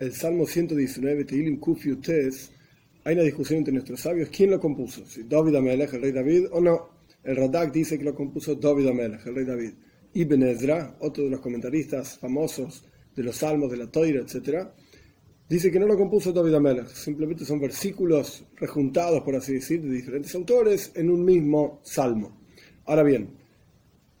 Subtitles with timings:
[0.00, 2.50] el Salmo 119, Teilim Kufi Utes,
[3.04, 6.46] hay una discusión entre nuestros sabios quién lo compuso, si David Amelech, el rey David,
[6.52, 6.88] o no.
[7.22, 9.72] El Radak dice que lo compuso David Amelech, el rey David.
[10.14, 12.82] Ibn Ezra, otro de los comentaristas famosos
[13.14, 14.68] de los salmos, de la Toira, etc.,
[15.46, 19.90] dice que no lo compuso David Amelech, simplemente son versículos rejuntados, por así decir, de
[19.90, 22.40] diferentes autores en un mismo salmo.
[22.86, 23.36] Ahora bien,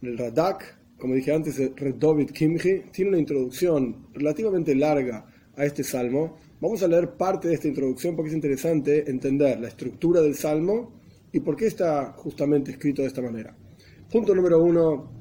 [0.02, 5.29] el Radak, como dije antes, el David Kimchi, tiene una introducción relativamente larga
[5.60, 6.38] a este salmo.
[6.58, 10.92] Vamos a leer parte de esta introducción porque es interesante entender la estructura del salmo
[11.32, 13.54] y por qué está justamente escrito de esta manera.
[14.10, 15.12] Punto número uno,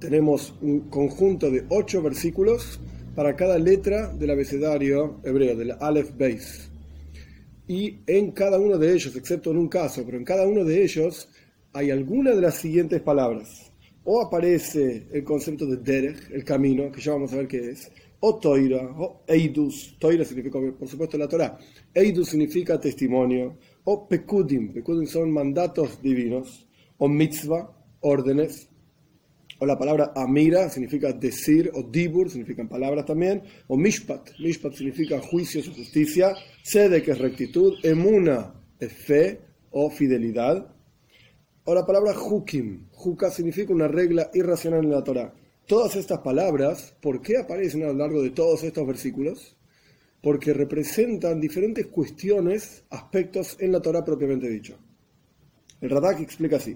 [0.00, 2.80] tenemos un conjunto de ocho versículos
[3.14, 6.70] para cada letra del abecedario hebreo, del Aleph Beis.
[7.68, 10.82] Y en cada uno de ellos, excepto en un caso, pero en cada uno de
[10.82, 11.28] ellos
[11.72, 13.70] hay alguna de las siguientes palabras.
[14.04, 17.90] O aparece el concepto de Derech, el camino, que ya vamos a ver qué es,
[18.20, 21.58] o Toira, o Eidus, Toira significa por supuesto la Torah,
[21.94, 26.66] Eidus significa testimonio, o Pekudim, Pekudim son mandatos divinos,
[26.98, 28.68] o Mitzvah, órdenes,
[29.60, 35.20] o la palabra amira significa decir, o dibur significan palabras también, o mishpat, mishpat significa
[35.20, 40.74] juicio o justicia, sede que es rectitud, emuna es fe o fidelidad,
[41.64, 45.34] o la palabra hukim, huka significa una regla irracional en la Torah.
[45.68, 49.54] Todas estas palabras, ¿por qué aparecen a lo largo de todos estos versículos?
[50.22, 54.78] Porque representan diferentes cuestiones, aspectos en la Torah propiamente dicho.
[55.82, 56.74] El Radak explica así.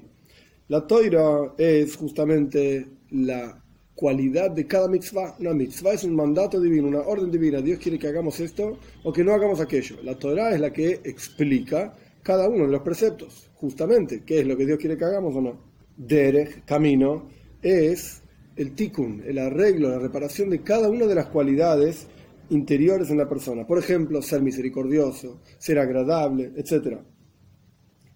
[0.68, 5.36] La toira es justamente la cualidad de cada mitzvah.
[5.40, 7.62] Una mitzvah es un mandato divino, una orden divina.
[7.62, 10.02] Dios quiere que hagamos esto o que no hagamos aquello.
[10.02, 14.54] La Torah es la que explica cada uno de los preceptos, justamente, qué es lo
[14.54, 15.58] que Dios quiere que hagamos o no.
[15.96, 17.30] Derech, camino,
[17.62, 18.21] es
[18.56, 22.06] el tikkun, el arreglo, la reparación de cada una de las cualidades
[22.50, 23.66] interiores en la persona.
[23.66, 26.98] Por ejemplo, ser misericordioso, ser agradable, etc.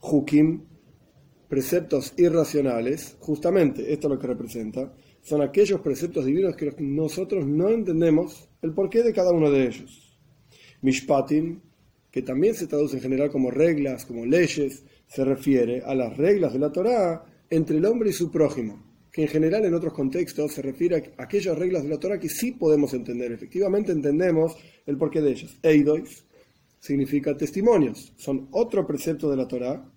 [0.01, 0.63] Hukim
[1.49, 7.69] preceptos irracionales, justamente esto es lo que representa, son aquellos preceptos divinos que nosotros no
[7.69, 10.19] entendemos el porqué de cada uno de ellos.
[10.83, 11.61] Mishpatim,
[12.11, 16.53] que también se traduce en general como reglas, como leyes, se refiere a las reglas
[16.53, 18.86] de la Torá entre el hombre y su prójimo,
[19.17, 22.29] que en general en otros contextos se refiere a aquellas reglas de la Torá que
[22.29, 24.55] sí podemos entender, efectivamente entendemos
[24.85, 25.57] el porqué de ellas.
[25.63, 26.23] Eidois
[26.79, 29.91] significa testimonios, son otro precepto de la Torá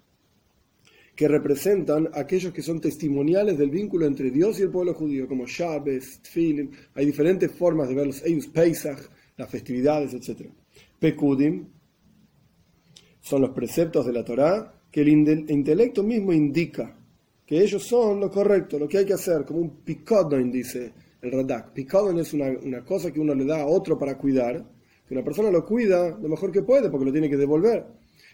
[1.17, 5.45] que representan aquellos que son testimoniales del vínculo entre Dios y el pueblo judío, como
[5.45, 9.01] Shabbos, Tfilim, hay diferentes formas de verlos, Eius Pesach,
[9.35, 10.47] las festividades, etc.
[10.97, 11.67] Pekudim
[13.19, 16.98] son los preceptos de la Torá que el intelecto mismo indica
[17.49, 21.31] que ellos son lo correcto, lo que hay que hacer, como un picodon, dice el
[21.31, 21.73] Radak.
[21.73, 24.63] Picodon es una, una cosa que uno le da a otro para cuidar,
[25.07, 27.87] que una persona lo cuida lo mejor que puede porque lo tiene que devolver.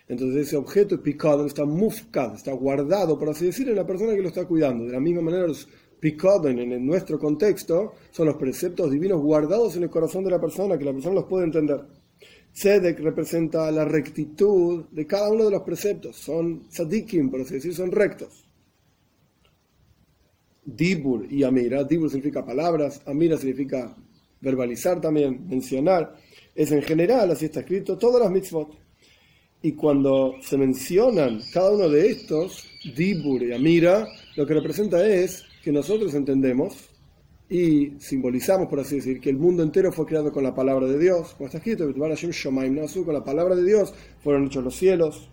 [0.10, 4.22] Entonces ese objeto picado está mufkad, está guardado, por así decir, en la persona que
[4.22, 4.84] lo está cuidando.
[4.84, 5.66] De la misma manera, los
[5.98, 10.78] picado en, nuestro contexto son los preceptos divinos guardados en el corazón de la persona,
[10.78, 11.80] que la persona los puede entender.
[12.52, 16.18] Tzedek representa la rectitud de cada uno de los preceptos.
[16.18, 18.45] Son tzadikim, por así decir, son rectos.
[20.66, 21.84] Dibur y Amira.
[21.84, 23.96] Dibur significa palabras, Amira significa
[24.42, 26.16] verbalizar también, mencionar.
[26.54, 28.70] Es en general, así está escrito, todas las mitzvot.
[29.62, 32.66] Y cuando se mencionan cada uno de estos,
[32.96, 36.90] Dibur y Amira, lo que representa es que nosotros entendemos
[37.50, 40.98] y simbolizamos, por así decir, que el mundo entero fue creado con la palabra de
[40.98, 41.34] Dios.
[41.36, 43.94] Como está escrito, con la palabra de Dios
[44.24, 45.30] fueron hechos los cielos.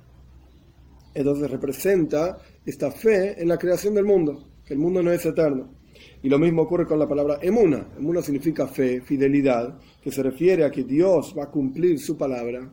[1.15, 5.71] Entonces representa esta fe en la creación del mundo, el mundo no es eterno.
[6.23, 7.89] Y lo mismo ocurre con la palabra emuna.
[7.97, 12.73] Emuna significa fe, fidelidad, que se refiere a que Dios va a cumplir su palabra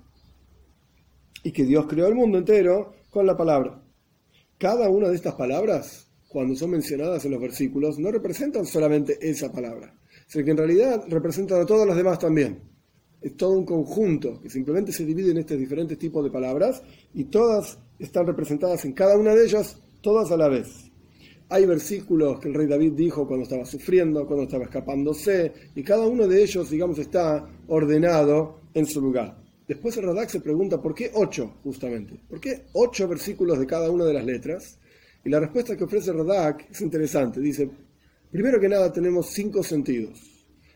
[1.43, 3.81] y que Dios creó el mundo entero con la palabra.
[4.57, 9.51] Cada una de estas palabras, cuando son mencionadas en los versículos, no representan solamente esa
[9.51, 9.95] palabra,
[10.27, 12.61] sino que en realidad representan a todas las demás también.
[13.21, 16.81] Es todo un conjunto que simplemente se divide en estos diferentes tipos de palabras
[17.13, 20.88] y todas están representadas en cada una de ellas, todas a la vez.
[21.51, 26.05] Hay versículos que el rey David dijo cuando estaba sufriendo, cuando estaba escapándose, y cada
[26.05, 29.35] uno de ellos, digamos, está ordenado en su lugar.
[29.67, 32.19] Después el Radak se pregunta por qué ocho, justamente.
[32.29, 34.79] ¿Por qué ocho versículos de cada una de las letras?
[35.25, 37.39] Y la respuesta que ofrece Radak es interesante.
[37.39, 37.69] Dice,
[38.31, 40.19] primero que nada tenemos cinco sentidos.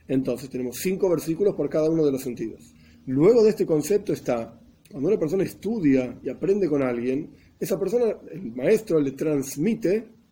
[0.07, 2.73] Entonces tenemos cinco versículos por cada uno de los sentidos.
[3.05, 4.59] Luego de este concepto está,
[4.91, 10.22] cuando una persona estudia y aprende con alguien, esa persona, el maestro, le transmite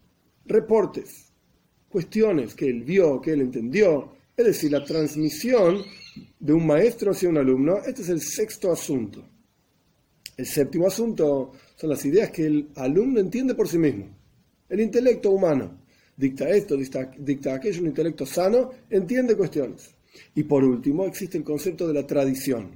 [0.46, 1.32] reportes,
[1.90, 4.14] cuestiones que él vio, que él entendió.
[4.36, 5.84] Es decir, la transmisión
[6.40, 9.24] de un maestro hacia un alumno, este es el sexto asunto.
[10.38, 14.08] El séptimo asunto son las ideas que el alumno entiende por sí mismo.
[14.70, 15.82] El intelecto humano
[16.16, 19.94] dicta esto, dicta, aquello, un intelecto sano entiende cuestiones.
[20.36, 22.72] Y por último existe el concepto de la tradición.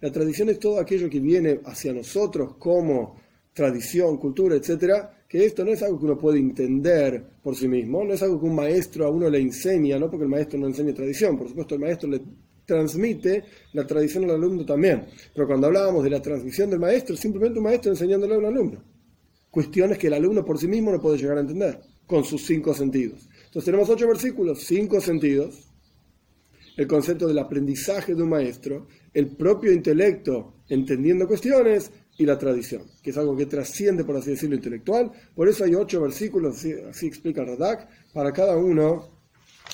[0.00, 3.16] La tradición es todo aquello que viene hacia nosotros como
[3.52, 8.04] tradición, cultura, etcétera, que esto no es algo que uno puede entender por sí mismo,
[8.04, 10.66] no es algo que un maestro a uno le enseña, no porque el maestro no
[10.66, 12.20] enseña tradición, por supuesto el maestro le
[12.64, 17.58] transmite la tradición al alumno también, pero cuando hablábamos de la transmisión del maestro, simplemente
[17.58, 18.82] un maestro enseñándole a un alumno,
[19.50, 22.74] cuestiones que el alumno por sí mismo no puede llegar a entender, con sus cinco
[22.74, 23.28] sentidos.
[23.46, 25.68] Entonces tenemos ocho versículos, cinco sentidos,
[26.76, 32.82] el concepto del aprendizaje de un maestro, el propio intelecto entendiendo cuestiones y la tradición,
[33.02, 35.10] que es algo que trasciende, por así decirlo, intelectual.
[35.34, 39.08] Por eso hay ocho versículos, así, explica Radak, para cada uno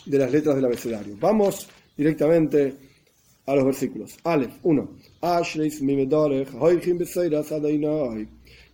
[0.06, 1.16] de las letras del abecedario.
[1.18, 2.74] Vamos directamente
[3.46, 4.16] a los versículos.
[4.24, 4.90] Aleph 1.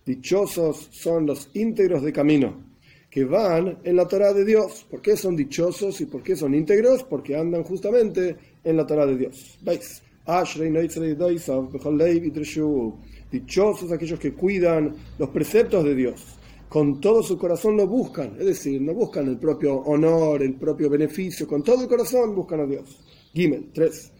[0.05, 2.63] Dichosos son los íntegros de camino
[3.09, 4.85] que van en la Torah de Dios.
[4.89, 7.03] ¿Por qué son dichosos y por qué son íntegros?
[7.03, 9.57] Porque andan justamente en la Torah de Dios.
[9.61, 10.03] ¿Veis?
[13.31, 16.37] Dichosos aquellos que cuidan los preceptos de Dios.
[16.69, 18.35] Con todo su corazón lo buscan.
[18.39, 21.47] Es decir, no buscan el propio honor, el propio beneficio.
[21.47, 22.99] Con todo el corazón buscan a Dios.
[23.33, 24.11] Gimel 3.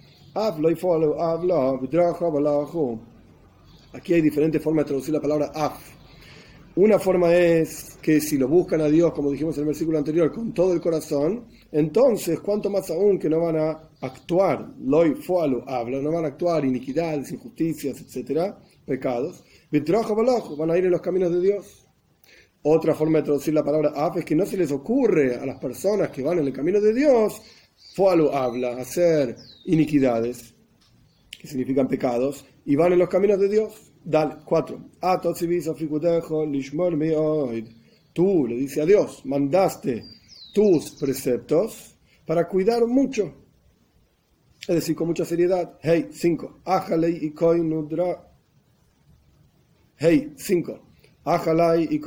[3.94, 5.96] Aquí hay diferentes formas de traducir la palabra af.
[6.78, 10.30] Una forma es que si lo buscan a Dios, como dijimos en el versículo anterior,
[10.34, 15.63] con todo el corazón, entonces, cuanto más aún que no van a actuar, loy fualu
[15.66, 21.32] habla, no van a actuar iniquidades, injusticias, etcétera, pecados, van a ir en los caminos
[21.32, 21.88] de Dios.
[22.64, 25.60] Otra forma de traducir la palabra af es que no se les ocurre a las
[25.60, 27.42] personas que van en el camino de Dios,
[27.96, 29.36] Fualo habla, hacer
[29.66, 30.54] iniquidades,
[31.40, 33.94] que significan pecados, y van en los caminos de Dios.
[34.04, 34.90] Dale, 4.
[38.14, 40.04] Tú, le dice a Dios, mandaste
[40.54, 43.34] tus preceptos para cuidar mucho.
[44.62, 45.78] Es decir, con mucha seriedad.
[45.81, 46.62] Hey, 5.
[49.97, 50.89] Hey, cinco.
[51.89, 52.00] y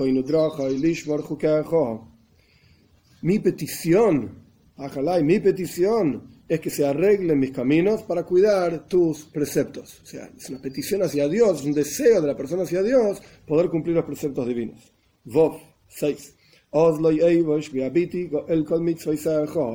[3.22, 4.44] Mi petición,
[4.76, 10.00] ajalay, mi petición es que se arreglen mis caminos para cuidar tus preceptos.
[10.02, 13.70] O sea, es una petición hacia Dios, un deseo de la persona hacia Dios poder
[13.70, 14.92] cumplir los preceptos divinos.
[15.24, 15.58] Vov
[15.88, 16.34] 6.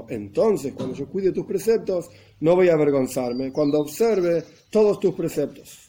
[0.10, 2.10] Entonces, cuando yo cuide tus preceptos,
[2.42, 5.83] no voy a avergonzarme cuando observe todos tus preceptos.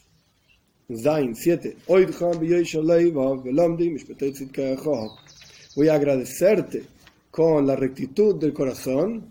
[0.93, 1.77] Zain 7.
[5.75, 6.83] Voy a agradecerte
[7.31, 9.27] con la rectitud del corazón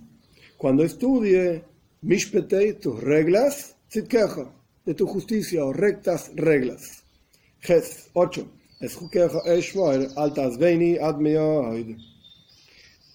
[0.56, 1.62] cuando estudie
[2.02, 3.76] Mishpetei, tus reglas,
[4.84, 7.04] de tu justicia o rectas reglas.
[7.60, 8.46] Ges 8.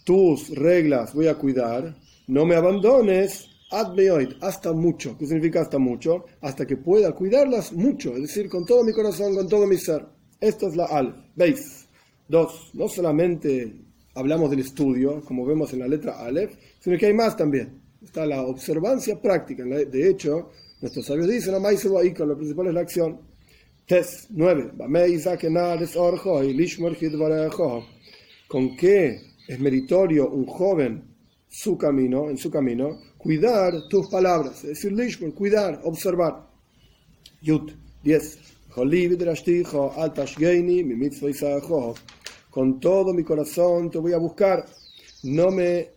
[0.05, 1.95] Tus reglas voy a cuidar,
[2.27, 5.17] no me abandones admeoid, hasta mucho.
[5.17, 6.25] ¿Qué significa hasta mucho?
[6.41, 10.05] Hasta que pueda cuidarlas mucho, es decir, con todo mi corazón, con todo mi ser.
[10.39, 11.31] Esto es la al.
[11.35, 11.87] ¿Veis?
[12.27, 13.73] Dos, no solamente
[14.15, 17.81] hablamos del estudio, como vemos en la letra Aleph, sino que hay más también.
[18.03, 19.63] Está la observancia práctica.
[19.63, 20.51] De hecho,
[20.81, 23.19] nuestros sabios dicen, lo principal es la acción.
[23.85, 24.71] Test 9.
[28.47, 31.03] ¿Con qué es meritorio un joven
[31.47, 33.08] su camino, en su camino?
[33.19, 34.63] Cuidar tus palabras.
[34.63, 36.47] Es decir, lishmor, cuidar, observar.
[37.41, 38.39] Yut 10.
[42.49, 44.65] Con todo mi corazón te voy a buscar.
[45.23, 45.89] No me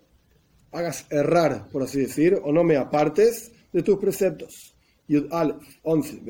[0.72, 4.74] hagas errar, por así decir, o no me apartes de tus preceptos.
[5.06, 6.22] Yud Aleph 11.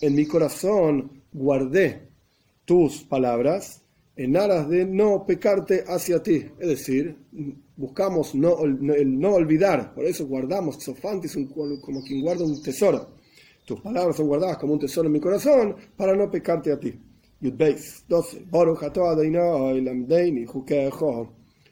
[0.00, 2.08] En mi corazón guardé
[2.64, 3.82] tus palabras
[4.16, 6.46] en aras de no pecarte hacia ti.
[6.58, 7.16] Es decir,
[7.76, 13.14] buscamos no, el no olvidar, por eso guardamos, Sofanti como quien guarda un tesoro.
[13.66, 16.94] Tus palabras son guardadas como un tesoro en mi corazón para no pecarte a ti.
[17.40, 18.46] Yudbeis 12.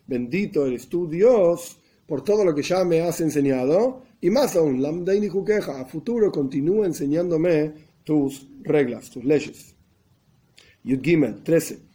[0.07, 4.03] Bendito eres tú, Dios, por todo lo que ya me has enseñado.
[4.21, 7.73] Y más aún, Lamdeini Jukeja, a futuro continúa enseñándome
[8.05, 9.75] tus reglas, tus leyes.
[10.83, 11.94] Yudgimel 13.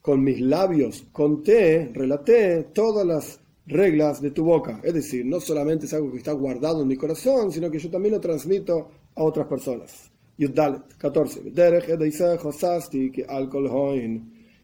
[0.00, 4.80] Con mis labios conté, relaté todas las reglas de tu boca.
[4.82, 7.90] Es decir, no solamente es algo que está guardado en mi corazón, sino que yo
[7.90, 10.10] también lo transmito a otras personas.
[10.38, 11.42] Yudalet 14.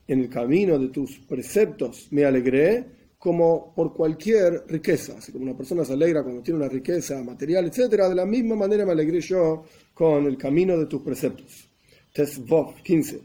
[0.07, 2.85] en el camino de tus preceptos me alegré
[3.19, 5.15] como por cualquier riqueza.
[5.19, 8.09] Así como una persona se alegra cuando tiene una riqueza material, etc.
[8.09, 11.64] De la misma manera me alegré yo con el camino de tus preceptos.
[12.15, 13.21] Tesvov 15.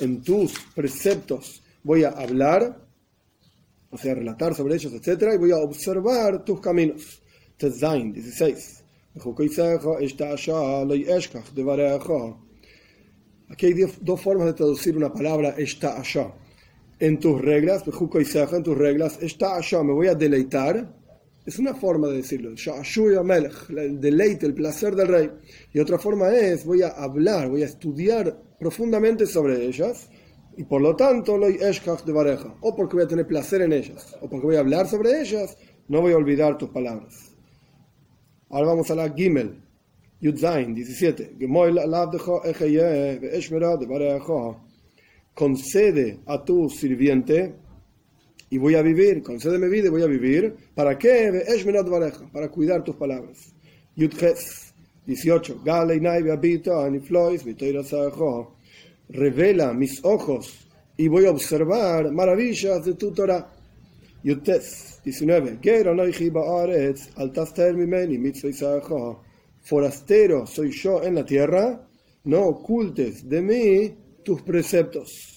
[0.00, 2.84] En tus preceptos voy a hablar,
[3.90, 5.34] o sea, relatar sobre ellos, etc.
[5.34, 7.22] Y voy a observar tus caminos.
[7.56, 8.82] Tezain 16.
[13.48, 16.34] Aquí hay dos formas de traducir una palabra está allá.
[16.98, 20.99] En tus reglas, en tus reglas, está allá, me voy a deleitar.
[21.50, 25.30] Es una forma de decirlo, el deleite, el placer del rey.
[25.72, 30.08] Y otra forma es, voy a hablar, voy a estudiar profundamente sobre ellas.
[30.56, 32.54] Y por lo tanto, loy de bareja.
[32.60, 35.58] O porque voy a tener placer en ellas, o porque voy a hablar sobre ellas,
[35.88, 37.32] no voy a olvidar tus palabras.
[38.48, 39.60] Ahora vamos a la Gimel.
[40.20, 41.36] Yudzain 17.
[45.34, 47.56] Concede a tu sirviente
[48.50, 50.54] y voy a vivir, concédeme vida y voy a vivir.
[50.74, 51.44] ¿Para qué?
[52.32, 53.54] Para cuidar tus palabras.
[53.94, 54.74] Yudches
[55.06, 55.62] 18.
[59.08, 63.52] Revela mis ojos y voy a observar maravillas de tu Torah.
[64.24, 65.58] Yudtes 19.
[67.16, 69.16] Altaster mimeni mitzvah
[69.62, 71.86] forastero soy yo en la tierra,
[72.24, 75.29] no ocultes de mí tus preceptos.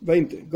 [0.00, 0.46] 20.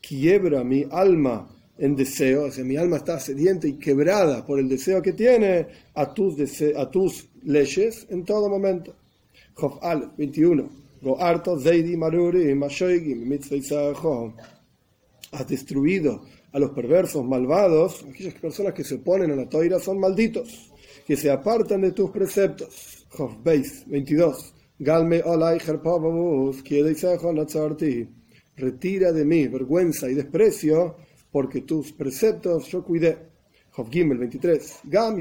[0.00, 4.68] Quiebra mi alma en deseo, o sea, mi alma está sedienta y quebrada por el
[4.68, 6.34] deseo que tiene a tus,
[6.76, 8.94] a tus leyes en todo momento.
[10.16, 10.70] 21.
[15.30, 20.00] Has destruido a los perversos, malvados, aquellas personas que se oponen a la toira son
[20.00, 20.72] malditos,
[21.06, 23.06] que se apartan de tus preceptos.
[23.10, 24.54] Job 22.
[24.80, 25.22] Galme
[28.56, 30.96] Retira de mí vergüenza y desprecio,
[31.32, 33.28] porque tus preceptos yo cuidé.
[33.90, 34.80] Gimel 23.
[34.84, 35.18] Gam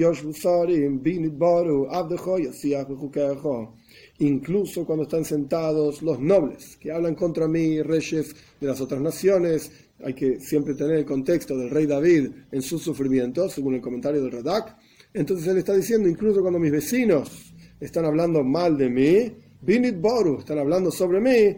[4.19, 9.71] Incluso cuando están sentados los nobles que hablan contra mí, reyes de las otras naciones,
[10.03, 14.21] hay que siempre tener el contexto del rey David en sus sufrimientos, según el comentario
[14.21, 14.75] del Radak.
[15.13, 19.33] Entonces él está diciendo, incluso cuando mis vecinos están hablando mal de mí,
[19.67, 21.57] Binit Boru, están hablando sobre mí,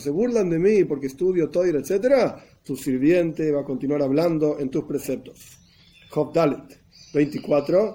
[0.00, 4.68] se burlan de mí porque estudio Toir, etc., tu sirviente va a continuar hablando en
[4.68, 5.60] tus preceptos.
[6.10, 6.80] Job Dalet
[7.14, 7.94] 24,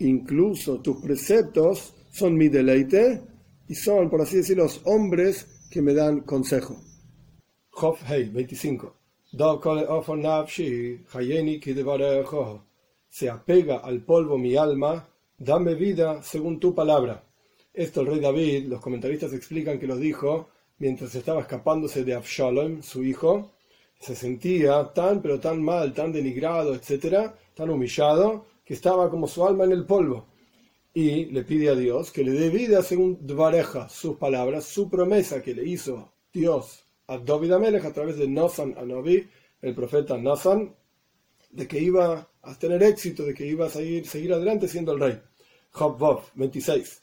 [0.00, 3.22] Incluso tus preceptos son mi deleite
[3.68, 6.76] y son, por así decirlo, los hombres que me dan consejo.
[7.70, 8.96] Job Hei 25.
[13.10, 17.22] Se apega al polvo mi alma, dame vida según tu palabra.
[17.74, 20.48] Esto el rey David, los comentaristas explican que lo dijo
[20.78, 23.52] mientras estaba escapándose de Absalom, su hijo,
[23.98, 29.46] se sentía tan pero tan mal, tan denigrado, etcétera, tan humillado, que estaba como su
[29.46, 30.30] alma en el polvo
[30.92, 35.42] y le pide a Dios que le dé vida según Dvareja, sus palabras, su promesa
[35.42, 39.28] que le hizo Dios a David Amelech a través de Nathan Anobi,
[39.62, 40.74] el profeta Nathan,
[41.50, 45.00] de que iba a tener éxito, de que iba a seguir, seguir adelante siendo el
[45.00, 45.20] rey.
[45.72, 47.02] Job 26.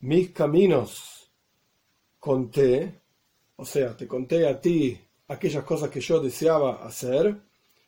[0.00, 1.30] Mis caminos
[2.20, 2.94] conté,
[3.56, 7.36] o sea, te conté a ti aquellas cosas que yo deseaba hacer,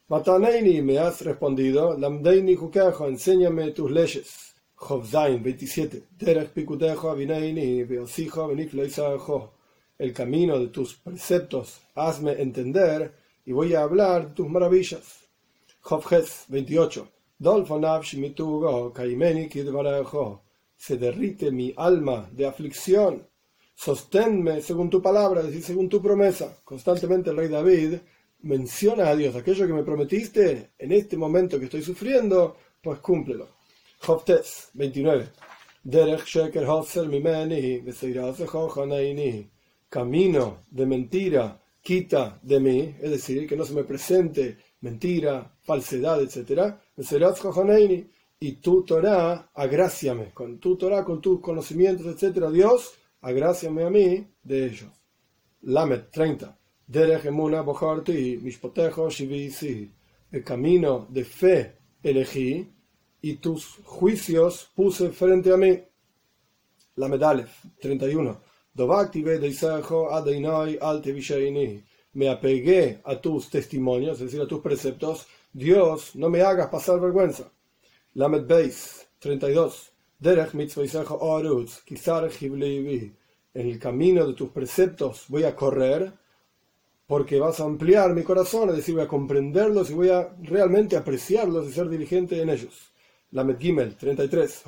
[0.09, 4.55] Mataneini, me has respondido, Lamdeini Jukejo, enséñame tus leyes.
[4.77, 6.05] Jobzain 27.
[9.99, 13.15] El camino de tus preceptos, hazme entender
[13.47, 15.27] y voy a hablar de tus maravillas.
[15.81, 17.09] Jobjes 28.
[17.39, 20.43] Dolfonav Shimitugo, Kaimeni Kidvarajo.
[20.77, 23.27] Se derrite mi alma de aflicción.
[23.75, 26.59] Sosténme según tu palabra, es decir, según tu promesa.
[26.63, 27.95] Constantemente el rey David
[28.41, 33.49] menciona a Dios, aquello que me prometiste en este momento que estoy sufriendo, pues cúmplelo.
[34.01, 35.31] Jobtes 29.
[39.89, 46.21] Camino de mentira, quita de mí, es decir, que no se me presente mentira, falsedad,
[46.23, 46.75] etc.
[48.39, 52.49] Y tu Torah, agráciame, con tu Torah, con tus conocimientos, etc.
[52.51, 54.91] Dios, agráciame a mí de ellos.
[55.63, 56.59] Lamet 30.
[56.87, 57.65] Derech Emuna
[58.09, 59.91] y Mishpotejo Shivisi.
[60.31, 62.69] El camino de fe elegí
[63.23, 65.83] y tus juicios puse frente a mí.
[66.97, 68.46] La Medalef 31.
[72.13, 77.01] Me apegué a tus testimonios, es decir, a tus preceptos, Dios, no me hagas pasar
[77.01, 77.51] vergüenza.
[78.15, 79.93] Lamed Beis 32.
[80.19, 80.55] Derech
[83.55, 86.13] en el camino de tus preceptos voy a correr
[87.07, 90.97] porque vas a ampliar mi corazón, es decir, voy a comprenderlos y voy a realmente
[90.97, 92.93] apreciarlos y ser diligente en ellos.
[93.31, 94.63] Lamed Gimel 33.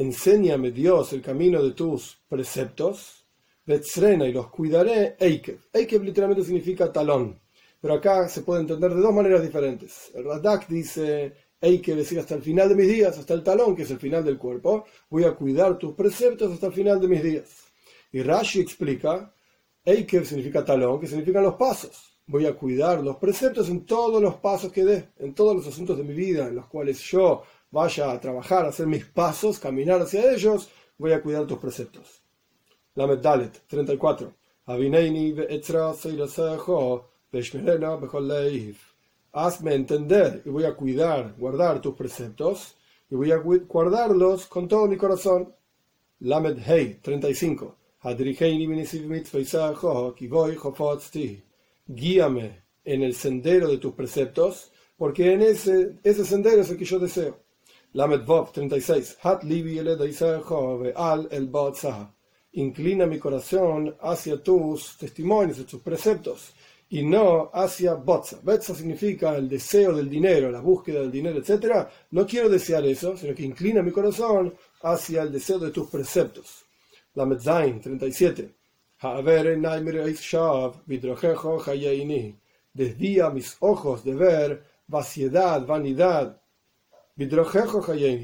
[0.00, 3.26] Enséñame Dios el camino de tus preceptos,
[3.66, 5.58] y los cuidaré, Eikev.
[5.74, 7.38] Eikev literalmente significa talón,
[7.78, 10.10] pero acá se puede entender de dos maneras diferentes.
[10.14, 13.82] El Radak dice Eikev, decir hasta el final de mis días, hasta el talón, que
[13.82, 17.22] es el final del cuerpo, voy a cuidar tus preceptos hasta el final de mis
[17.22, 17.50] días.
[18.10, 19.34] Y Rashi explica,
[19.84, 22.16] Eikev significa talón, que significan los pasos.
[22.26, 25.98] Voy a cuidar los preceptos en todos los pasos que dé, en todos los asuntos
[25.98, 30.00] de mi vida, en los cuales yo vaya a trabajar, a hacer mis pasos, caminar
[30.00, 32.22] hacia ellos, voy a cuidar tus preceptos.
[32.94, 34.34] La Dalet 34.
[39.32, 42.74] Hazme entender y voy a cuidar, guardar tus preceptos
[43.08, 45.54] y voy a guardarlos con todo mi corazón.
[46.20, 47.76] Lamed Hei 35.
[51.86, 56.84] Guíame en el sendero de tus preceptos, porque en ese, ese sendero es el que
[56.84, 57.38] yo deseo.
[57.92, 59.16] Lamed Vov 36.
[59.22, 59.42] Hat
[60.94, 61.50] al el
[62.52, 66.52] Inclina mi corazón hacia tus testimonios, hacia tus preceptos,
[66.88, 68.38] y no hacia Botza.
[68.42, 71.88] Botza significa el deseo del dinero, la búsqueda del dinero, etc.
[72.12, 76.64] No quiero desear eso, sino que inclina mi corazón hacia el deseo de tus preceptos.
[77.14, 78.54] Lamed Zain 37.
[82.72, 86.40] Desvía mis ojos de ver vaciedad, vanidad,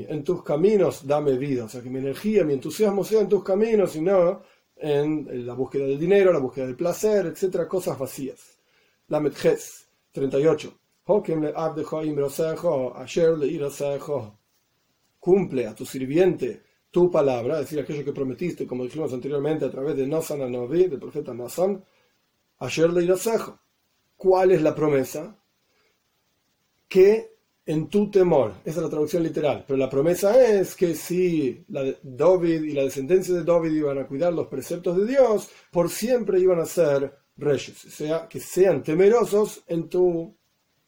[0.09, 3.45] en tus caminos dame vida, o sea, que mi energía, mi entusiasmo sea en tus
[3.45, 4.43] caminos y no
[4.77, 8.59] en la búsqueda del dinero, la búsqueda del placer, etcétera, cosas vacías.
[9.09, 10.79] La Metjes 38.
[15.21, 19.71] Cumple a tu sirviente tu palabra, es decir, aquello que prometiste, como dijimos anteriormente a
[19.71, 21.85] través de Nosan Anovi, del profeta Nosan,
[22.59, 23.15] ayer le
[24.17, 25.37] ¿Cuál es la promesa?
[26.89, 27.36] Que
[27.67, 28.55] en tu temor.
[28.65, 29.65] Esa es la traducción literal.
[29.67, 34.07] Pero la promesa es que si la David y la descendencia de David iban a
[34.07, 37.85] cuidar los preceptos de Dios, por siempre iban a ser reyes.
[37.85, 40.37] O sea, que sean temerosos en tu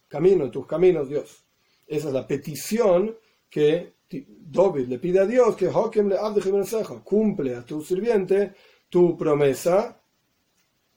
[0.07, 1.45] camino, en tus caminos, Dios.
[1.87, 3.17] Esa es la petición
[3.51, 6.17] que David le pide a Dios, que le
[7.05, 8.55] cumple a tu sirviente
[8.89, 10.01] tu promesa,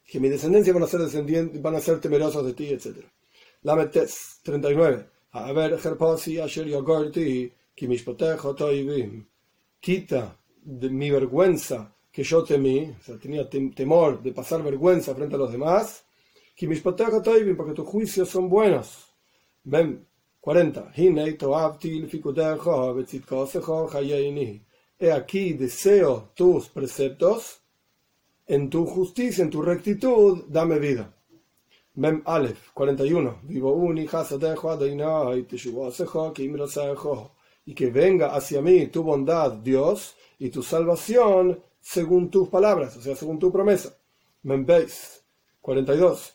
[0.04, 3.04] que mi descendencia van a ser descendientes, van a ser temerosos de ti, etc.
[5.34, 5.80] La Metes
[8.54, 9.26] 39.
[9.80, 15.36] Quita de mi vergüenza que yo temí, o sea, tenía temor de pasar vergüenza frente
[15.36, 16.04] a los demás,
[17.56, 19.08] porque tus juicios son buenos.
[19.64, 20.06] Ven,
[20.38, 20.92] 40.
[24.98, 27.62] He aquí deseo tus preceptos,
[28.46, 31.10] en tu justicia, en tu rectitud, dame vida.
[31.94, 33.40] Mem Aleph 41.
[33.42, 33.94] Vivo
[37.64, 43.02] y que venga hacia mí tu bondad, Dios, y tu salvación según tus palabras, o
[43.02, 43.96] sea, según tu promesa.
[44.42, 45.22] Mem Beis
[45.60, 46.34] 42.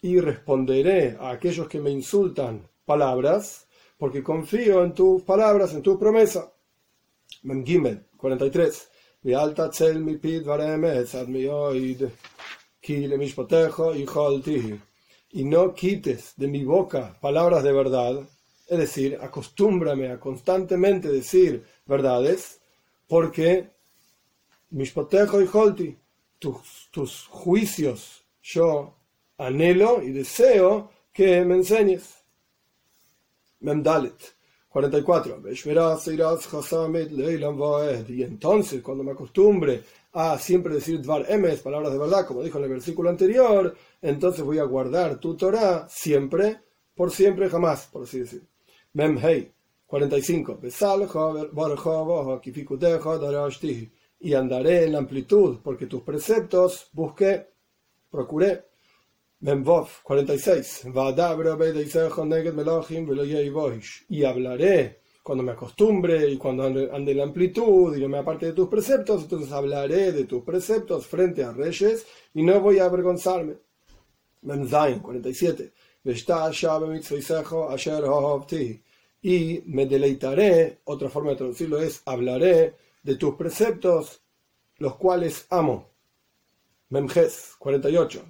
[0.00, 5.98] Y responderé a aquellos que me insultan palabras, porque confío en tus palabras, en tu
[5.98, 6.52] promesa.
[7.42, 8.90] Mem Gimel 43.
[15.30, 18.28] Y no quites de mi boca palabras de verdad,
[18.68, 22.60] es decir, acostúmbrame a constantemente decir verdades,
[23.06, 23.70] porque
[24.70, 25.96] mishpotejo y holti,
[26.38, 28.94] tus, tus juicios yo
[29.36, 32.14] anhelo y deseo que me enseñes.
[33.60, 34.37] Memdalet.
[34.68, 35.42] 44.
[38.08, 42.58] Y entonces, cuando me acostumbre a siempre decir Dvar Emes, palabras de verdad, como dijo
[42.58, 46.60] en el versículo anterior, entonces voy a guardar tu Torah siempre,
[46.94, 48.42] por siempre, jamás, por así decir.
[48.92, 49.52] Memhei
[49.86, 50.60] 45.
[54.20, 57.48] Y andaré en la amplitud, porque tus preceptos busqué,
[58.10, 58.67] procuré.
[59.40, 60.86] Memvov 46.
[64.08, 68.46] Y hablaré cuando me acostumbre y cuando ande, en la amplitud y no me aparte
[68.46, 72.86] de tus preceptos, entonces hablaré de tus preceptos frente a reyes y no voy a
[72.86, 73.58] avergonzarme.
[74.42, 75.72] Memzain 47.
[79.22, 84.22] y me deleitaré, otra forma de traducirlo es hablaré de tus preceptos,
[84.78, 85.97] los cuales amo.
[86.90, 88.24] Memjes 48.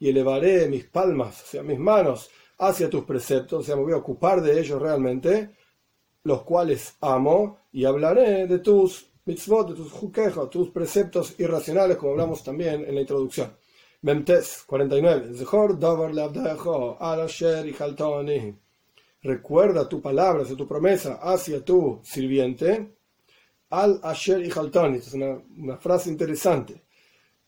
[0.00, 3.92] Y elevaré mis palmas, o sea, mis manos, hacia tus preceptos, o sea, me voy
[3.94, 5.50] a ocupar de ellos realmente,
[6.22, 12.12] los cuales amo, y hablaré de tus mitzvot, de tus juquejos, tus preceptos irracionales, como
[12.12, 13.56] hablamos también en la introducción.
[14.02, 15.32] Memtes 49.
[19.22, 22.97] Recuerda tu palabra, tu promesa hacia tu sirviente.
[23.70, 24.50] Al Asher y
[24.96, 26.82] Es una, frase interesante.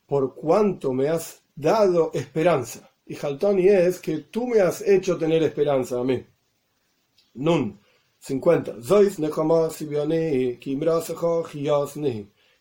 [0.07, 2.91] Por cuanto me has dado esperanza.
[3.07, 6.25] Y Haltoni es que tú me has hecho tener esperanza a mí.
[7.35, 7.81] Nun
[8.19, 8.77] 50.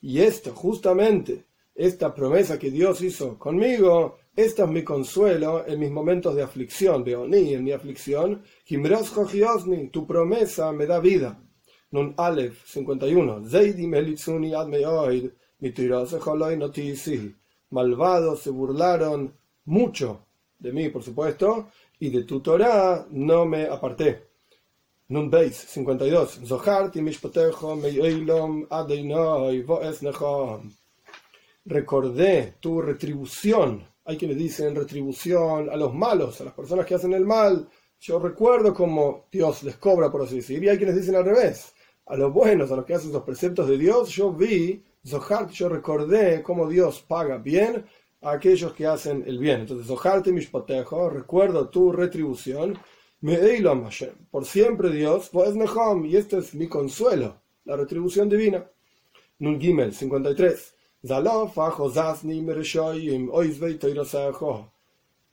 [0.02, 1.46] Y esto, justamente,
[1.76, 7.04] esta promesa que Dios hizo conmigo, esta es mi consuelo en mis momentos de aflicción,
[7.04, 8.42] de en mi aflicción.
[9.92, 11.44] Tu promesa me da vida.
[11.92, 13.44] Nun Aleph 51.
[17.72, 19.34] Malvados se burlaron
[19.66, 20.26] mucho
[20.58, 21.68] de mí, por supuesto,
[22.00, 24.30] y de tu Torah no me aparté.
[25.10, 26.42] Nun Beis 52.
[26.46, 30.02] Zoharti mishpotejo meilom adeinoi voes
[31.66, 33.88] recordé tu retribución.
[34.06, 37.68] Hay quienes dicen retribución a los malos, a las personas que hacen el mal.
[38.00, 40.64] Yo recuerdo como Dios les cobra, por así decir.
[40.64, 41.74] Y hay quienes dicen al revés.
[42.10, 46.42] A los buenos, a los que hacen los preceptos de Dios, yo vi, yo recordé
[46.42, 47.86] cómo Dios paga bien
[48.24, 49.62] a aquellos que hacen el bien.
[49.62, 52.80] Entonces, Zohart y Mishpotejo, recuerdo tu retribución.
[53.22, 53.38] Me
[54.32, 58.68] Por siempre Dios, pues Nehom, y este es mi consuelo, la retribución divina.
[59.38, 60.76] Nun Gimel 53.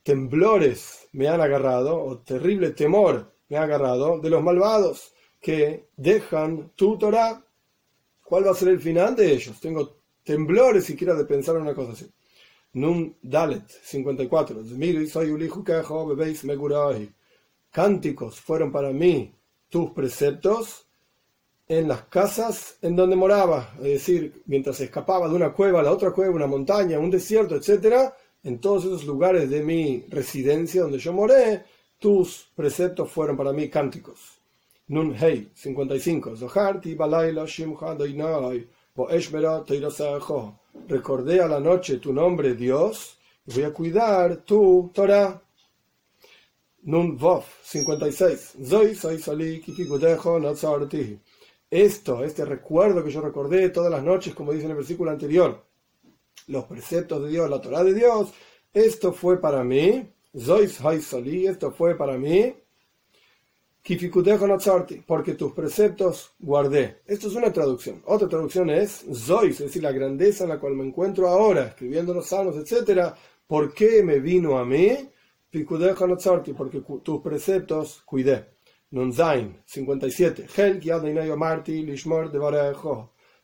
[0.03, 6.71] Temblores me han agarrado, o terrible temor me ha agarrado de los malvados que dejan
[6.75, 7.43] tu Torah.
[8.23, 9.59] ¿Cuál va a ser el final de ellos?
[9.59, 12.09] Tengo temblores siquiera de pensar en una cosa así.
[12.73, 14.63] Nun Dalet 54.
[17.71, 19.33] Cánticos fueron para mí
[19.69, 20.85] tus preceptos
[21.67, 25.91] en las casas en donde moraba, es decir, mientras escapaba de una cueva a la
[25.91, 28.11] otra cueva, una montaña, un desierto, etc.,
[28.43, 31.65] en todos esos lugares de mi residencia donde yo moré,
[31.99, 34.36] tus preceptos fueron para mí cánticos.
[34.87, 36.35] Nun Hei 55.
[40.87, 45.41] Recordé a la noche tu nombre, Dios, y voy a cuidar tu Torah.
[46.83, 48.57] Nun Vov 56.
[48.63, 49.61] Zoy soy sali
[51.69, 55.65] esto, este recuerdo que yo recordé todas las noches, como dice en el versículo anterior,
[56.47, 58.33] los preceptos de Dios, la Torah de Dios,
[58.73, 62.55] esto fue para mí, Zois esto fue para mí,
[65.05, 67.01] porque tus preceptos guardé.
[67.05, 68.01] Esto es una traducción.
[68.05, 72.13] Otra traducción es Zois, es decir, la grandeza en la cual me encuentro ahora, escribiendo
[72.13, 73.13] los salmos, etc.
[73.47, 75.09] ¿Por qué me vino a mí?
[76.57, 78.45] Porque tus preceptos cuidé.
[78.91, 80.47] Nunzain 57.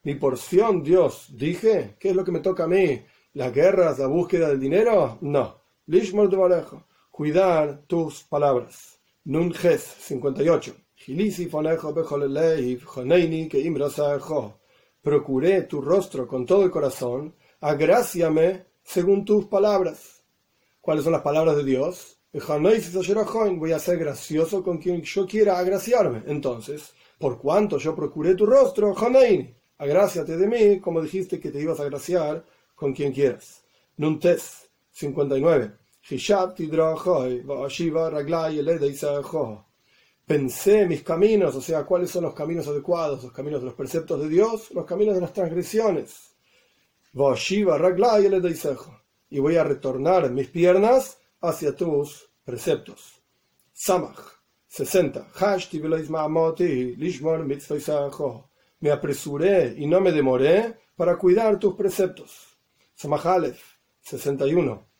[0.04, 3.02] Mi porción, Dios, dije, ¿qué es lo que me toca a mí?
[3.34, 5.18] ¿Las guerras, la búsqueda del dinero?
[5.22, 5.62] No.
[5.86, 6.30] Lishmor.
[7.10, 9.00] Cuidar tus palabras.
[9.26, 10.76] Nunjes 58.
[15.02, 20.26] Procuré tu rostro con todo el corazón, agráciame según tus palabras.
[20.82, 22.20] ¿Cuáles son las palabras de Dios?
[23.60, 26.24] voy a ser gracioso con quien yo quiera agraciarme.
[26.28, 28.94] Entonces, por cuanto yo procuré tu rostro,
[29.78, 32.44] agráciate de mí, como dijiste que te ibas a agraciar
[32.76, 33.64] con quien quieras.
[33.96, 35.83] Nuntes 59.
[40.26, 44.20] Pensé mis caminos, o sea, cuáles son los caminos adecuados, los caminos de los preceptos
[44.22, 46.36] de Dios, los caminos de las transgresiones.
[49.30, 53.22] Y voy a retornar mis piernas hacia tus preceptos.
[53.74, 54.20] Samach
[54.68, 55.28] 60.
[58.80, 62.58] Me apresuré y no me demoré para cuidar tus preceptos.
[62.94, 63.62] Samach Aleph
[64.02, 64.93] 61.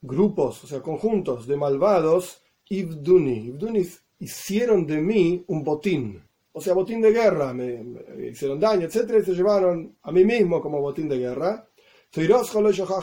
[0.00, 3.48] Grupos, o sea, conjuntos de malvados, Ibduni.
[3.48, 3.86] Ibduni
[4.20, 6.22] hicieron de mí un botín.
[6.52, 7.52] O sea, botín de guerra.
[7.52, 7.84] Me,
[8.30, 9.16] hicieron daño, etc.
[9.20, 11.68] Y se llevaron a mí mismo como botín de guerra.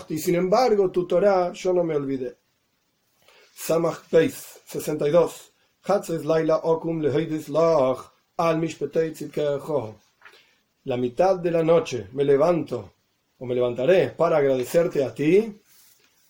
[0.10, 2.36] Y sin embargo, tu Torah yo no me olvidé.
[3.54, 5.54] Samach Beis 62.
[10.86, 12.94] La mitad de la noche me levanto
[13.40, 15.60] o me levantaré para agradecerte a ti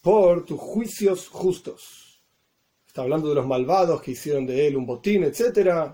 [0.02, 2.22] por tus juicios justos.
[2.88, 5.92] Está hablando de los malvados que hicieron de él un botín, etc.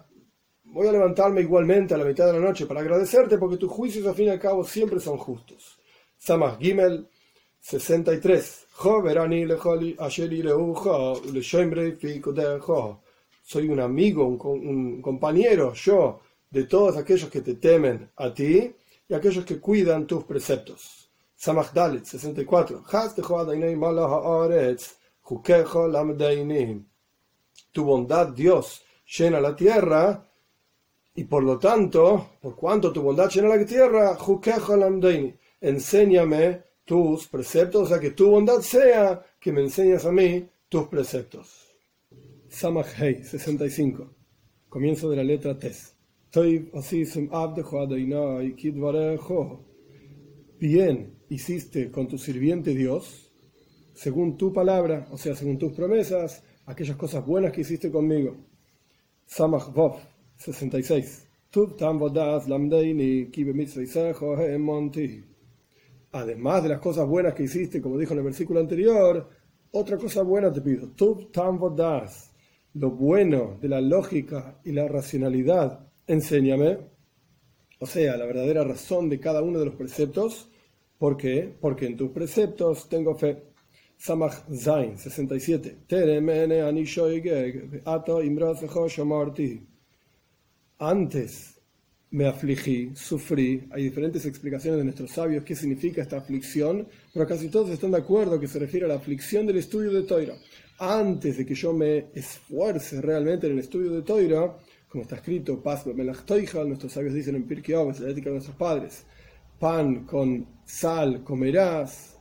[0.65, 4.05] Voy a levantarme igualmente a la mitad de la noche para agradecerte porque tus juicios
[4.05, 5.79] al fin y al cabo siempre son justos.
[6.19, 7.07] Samach Gimel
[7.61, 8.67] 63.
[13.43, 16.19] Soy un amigo, un, un compañero, yo,
[16.51, 18.75] de todos aquellos que te temen a ti
[19.07, 21.09] y aquellos que cuidan tus preceptos.
[21.35, 22.83] Samach Dalit 64.
[27.71, 28.83] Tu bondad, Dios,
[29.17, 30.27] llena la tierra
[31.15, 34.17] y por lo tanto, por cuanto tu bondad llena la tierra,
[35.61, 40.87] enséñame tus preceptos, o sea, que tu bondad sea que me enseñas a mí tus
[40.87, 41.69] preceptos.
[42.49, 44.13] Samach Hei 65.
[44.69, 46.00] Comienzo de la letra Tes.
[50.61, 53.29] Bien hiciste con tu sirviente Dios,
[53.93, 58.37] según tu palabra, o sea, según tus promesas, aquellas cosas buenas que hiciste conmigo.
[59.25, 59.97] Samach Vov
[60.37, 61.27] 66.
[66.13, 69.29] Además de las cosas buenas que hiciste, como dijo en el versículo anterior,
[69.71, 70.91] otra cosa buena te pido.
[72.73, 76.77] Lo bueno de la lógica y la racionalidad enséñame,
[77.79, 80.49] o sea, la verdadera razón de cada uno de los preceptos.
[80.99, 81.51] ¿Por qué?
[81.59, 83.43] Porque en tus preceptos tengo fe.
[83.97, 85.77] Samach Zain 67.
[90.77, 91.61] Antes
[92.11, 93.67] me afligí, sufrí.
[93.71, 97.97] Hay diferentes explicaciones de nuestros sabios qué significa esta aflicción, pero casi todos están de
[97.97, 100.35] acuerdo que se refiere a la aflicción del estudio de Toira.
[100.77, 104.55] Antes de que yo me esfuerce realmente en el estudio de Toira,
[104.91, 109.05] como está escrito, Paz nuestros sabios dicen en Pirkei Avos, la ética de nuestros padres,
[109.57, 112.17] pan con sal comerás,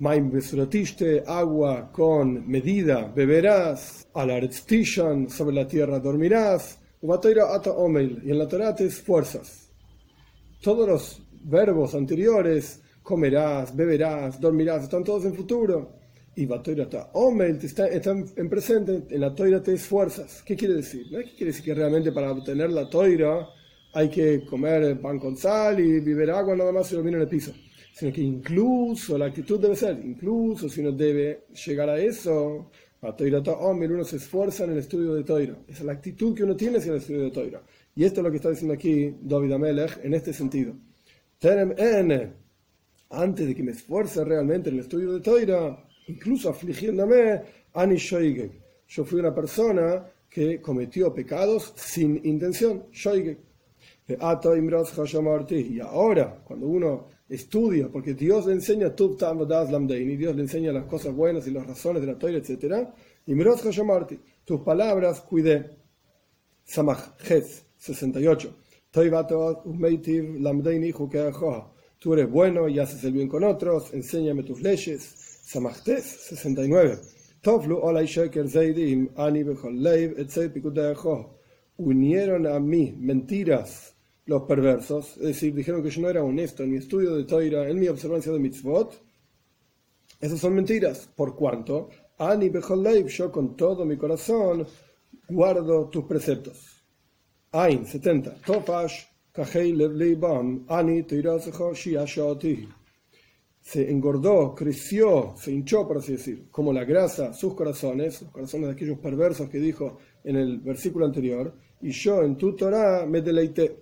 [0.00, 8.48] maim besuratiste, agua con medida beberás, alaretztishan, sobre la tierra dormirás, ata y en la
[8.48, 9.70] Torah te esfuerzas.
[10.60, 16.01] Todos los verbos anteriores, comerás, beberás, dormirás, están todos en futuro.
[16.34, 20.42] Y Batoirata Omel está, están en presente, en la toira te esfuerzas.
[20.42, 21.08] ¿Qué quiere decir?
[21.10, 23.46] Que quiere decir que realmente para obtener la toira
[23.92, 27.28] hay que comer pan con sal y beber agua nada más lo viene en el
[27.28, 27.52] piso.
[27.94, 32.70] Sino que incluso la actitud debe ser, incluso si uno debe llegar a eso,
[33.02, 35.58] Batoirata Omel, uno se esfuerza en el estudio de toira.
[35.68, 37.62] Esa es la actitud que uno tiene hacia el estudio de toira.
[37.94, 40.72] Y esto es lo que está diciendo aquí David Amelech en este sentido.
[41.38, 42.32] Terem N,
[43.10, 47.42] antes de que me esfuerce realmente en el estudio de toira, incluso afligiéndome,
[47.74, 52.84] Ani Yo fui una persona que cometió pecados sin intención.
[55.48, 61.14] Y ahora, cuando uno estudia, porque Dios le enseña y Dios le enseña las cosas
[61.14, 62.88] buenas y las razones de la Torah, etc.
[63.26, 63.34] Y
[64.44, 65.78] tus palabras cuidé.
[66.64, 67.16] Samach
[67.76, 68.56] 68.
[71.98, 75.21] Tú eres bueno y haces el bien con otros, enséñame tus leyes.
[75.42, 76.98] Samachtes 69.
[77.42, 80.10] Tovlu olay sheker zeidim ani leiv
[81.78, 83.94] Unieron a mí mentiras
[84.26, 87.68] los perversos, es decir, dijeron que yo no era honesto en mi estudio de Toira,
[87.68, 89.02] en mi observancia de mitzvot.
[90.20, 91.08] Esas son mentiras.
[91.16, 91.88] ¿Por cuanto?
[92.18, 94.64] Ani leiv, yo con todo mi corazón
[95.28, 96.84] guardo tus preceptos.
[97.50, 98.36] Ain 70.
[98.46, 99.06] Tofash
[100.68, 101.04] ani
[103.62, 108.66] se engordó, creció, se hinchó, por así decir, como la grasa, sus corazones, los corazones
[108.66, 113.22] de aquellos perversos que dijo en el versículo anterior, y yo en tu Torah me
[113.22, 113.78] deleité.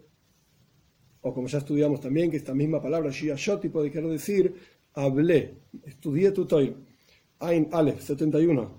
[1.23, 4.55] O como ya estudiamos también, que esta misma palabra, Shiashoti, puede querer decir,
[4.95, 6.75] hablé, estudié tu Torah.
[7.43, 8.77] Ain Aleph 71.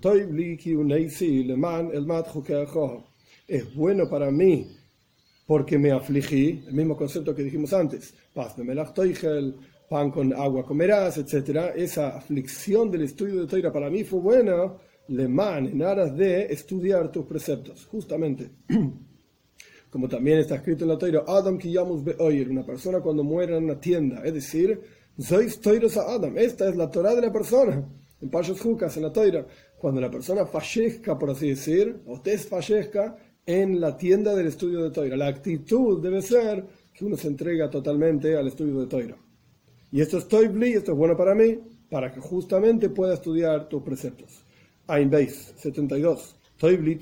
[3.48, 4.68] Es bueno para mí
[5.46, 8.14] porque me afligí, el mismo concepto que dijimos antes.
[8.32, 8.94] Paz Melach
[9.92, 11.74] pan con agua comerás, etc.
[11.76, 14.72] Esa aflicción del estudio de Torah para mí fue buena,
[15.08, 18.48] le man, en aras de estudiar tus preceptos, justamente.
[19.90, 23.64] Como también está escrito en la Torah, Adam Kiyamus Be'oyer, una persona cuando muere en
[23.64, 24.80] una tienda, es decir,
[25.20, 25.60] Zois
[25.98, 27.86] a Adam, esta es la Torah de la persona.
[28.22, 33.14] En Pashas Jukas, en la Torah, cuando la persona fallezca, por así decir, o desfallezca
[33.44, 35.16] en la tienda del estudio de Torah.
[35.18, 39.21] La actitud debe ser que uno se entrega totalmente al estudio de Torah.
[39.94, 41.58] Y esto es Toibli, esto es bueno para mí,
[41.90, 44.42] para que justamente pueda estudiar tus preceptos.
[44.86, 46.34] Ain Beis 72.
[46.56, 46.98] Toibli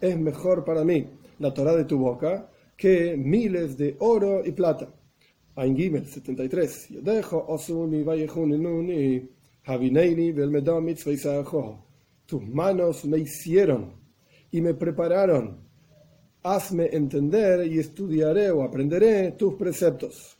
[0.00, 1.06] Es mejor para mí
[1.40, 4.94] la Torah de tu boca que miles de oro y plata.
[5.56, 6.88] Ein Gimel 73.
[12.26, 13.92] Tus manos me hicieron
[14.52, 15.63] y me prepararon.
[16.46, 20.36] Hazme entender y estudiaré o aprenderé tus preceptos.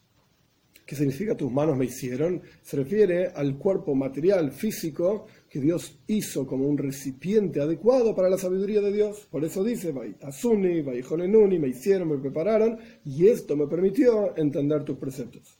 [0.85, 2.43] ¿Qué significa tus manos me hicieron?
[2.61, 8.37] Se refiere al cuerpo material, físico, que Dios hizo como un recipiente adecuado para la
[8.37, 9.27] sabiduría de Dios.
[9.31, 15.59] Por eso dice, Asuni, me hicieron, me prepararon, y esto me permitió entender tus preceptos.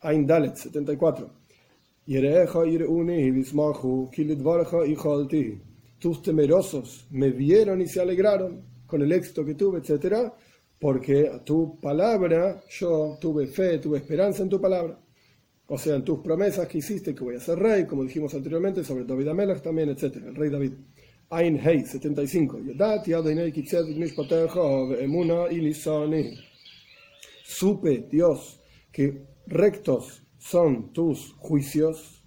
[0.00, 1.30] Ain Dalet 74.
[5.98, 10.32] Tus temerosos me vieron y se alegraron con el éxito que tuve, etc
[10.78, 14.98] porque a tu palabra yo tuve fe, tuve esperanza en tu palabra.
[15.68, 18.84] O sea, en tus promesas que hiciste que voy a ser rey, como dijimos anteriormente,
[18.84, 20.16] sobre David Amelech también, etc.
[20.16, 20.72] El rey David.
[21.28, 22.60] Ein Hei 75.
[27.44, 28.60] Supe, Dios,
[28.92, 32.24] que rectos son tus juicios.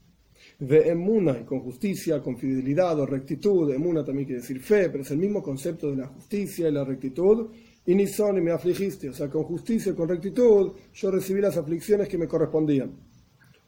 [0.59, 3.71] De emuna, con justicia, con fidelidad o rectitud.
[3.71, 6.83] Emuna también quiere decir fe, pero es el mismo concepto de la justicia y la
[6.83, 7.49] rectitud
[7.85, 9.09] y ni son y me afligiste.
[9.09, 12.91] O sea, con justicia y con rectitud yo recibí las aflicciones que me correspondían.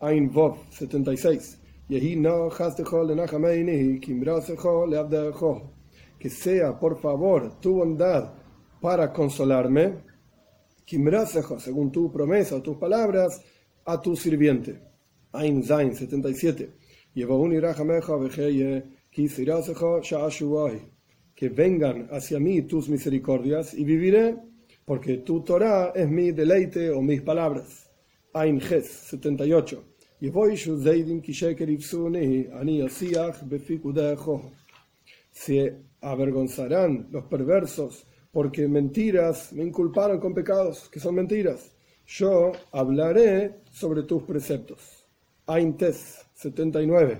[0.01, 1.59] Ein Vov 76.
[6.19, 8.33] Que sea, por favor, tu bondad
[8.81, 9.93] para consolarme,
[10.85, 13.41] según tu promesa o tus palabras,
[13.85, 14.79] a tu sirviente.
[15.33, 16.80] Ein Zain 77
[21.41, 24.37] que vengan hacia mí tus misericordias y viviré,
[24.85, 27.89] porque tu Torah es mi deleite o mis palabras.
[28.33, 29.83] Ges 78.
[35.31, 41.71] Se avergonzarán los perversos porque mentiras me inculparon con pecados que son mentiras.
[42.05, 45.00] Yo hablaré sobre tus preceptos.
[45.53, 47.17] Ein Tes 79.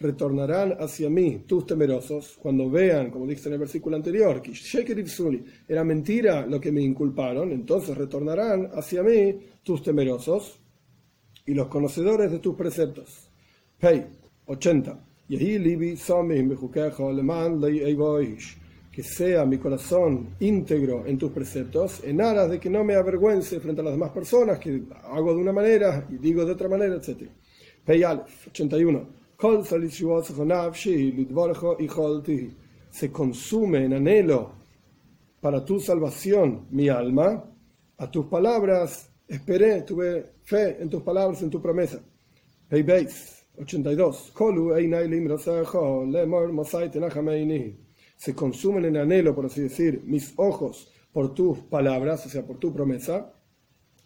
[0.00, 4.50] Retornarán hacia mí tus temerosos cuando vean, como dice en el versículo anterior, que
[5.68, 10.58] era mentira lo que me inculparon, entonces retornarán hacia mí tus temerosos
[11.46, 13.30] y los conocedores de tus preceptos.
[13.78, 14.04] Hey,
[14.46, 14.98] 80
[18.90, 23.60] que sea mi corazón íntegro en tus preceptos, en aras de que no me avergüence
[23.60, 26.96] frente a las demás personas, que hago de una manera y digo de otra manera,
[26.96, 27.28] etc.
[27.84, 29.20] Peyalef 81.
[32.90, 34.52] Se consume en anhelo
[35.40, 37.44] para tu salvación mi alma,
[37.96, 42.00] a tus palabras esperé, tuve fe en tus palabras, en tu promesa.
[42.68, 42.84] Hey
[43.56, 44.32] 82
[48.20, 52.58] se consumen en anhelo, por así decir, mis ojos por tus palabras, o sea, por
[52.58, 53.32] tu promesa,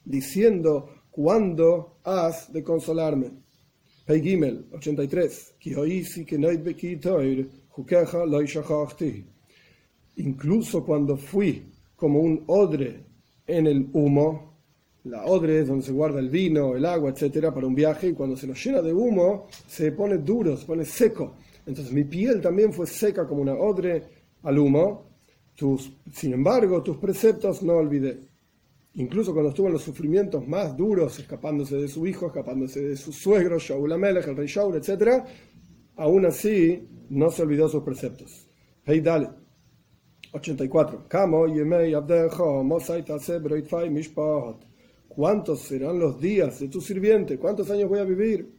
[0.05, 3.33] diciendo, ¿cuándo has de consolarme?
[4.07, 5.55] Pei Gimel 83.
[10.17, 11.65] Incluso cuando fui
[11.97, 13.05] como un odre
[13.49, 14.55] en el humo,
[15.03, 18.13] la odre es donde se guarda el vino, el agua, etcétera, para un viaje, y
[18.13, 21.35] cuando se lo llena de humo, se pone duro, se pone seco.
[21.67, 24.03] Entonces mi piel también fue seca como una odre
[24.43, 25.11] al humo.
[25.55, 28.21] Tus, sin embargo, tus preceptos no olvidé.
[28.95, 33.13] Incluso cuando estuvo en los sufrimientos más duros, escapándose de su hijo, escapándose de su
[33.13, 35.25] suegro, Shaul Amelech, el rey Shaul, etc.,
[35.97, 38.49] aún así no se olvidó sus preceptos.
[38.85, 39.31] Hey, dale.
[40.33, 41.07] 84.
[45.09, 47.39] ¿Cuántos serán los días de tu sirviente?
[47.39, 48.54] ¿Cuántos años voy a vivir?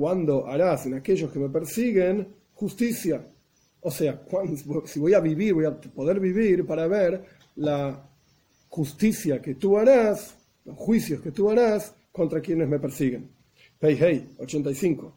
[0.00, 3.22] Cuando harás en aquellos que me persiguen justicia.
[3.82, 4.22] O sea,
[4.86, 7.22] si voy a vivir, voy a poder vivir para ver
[7.56, 8.08] la
[8.70, 13.30] justicia que tú harás, los juicios que tú harás contra quienes me persiguen.
[13.78, 15.16] Hey, 85.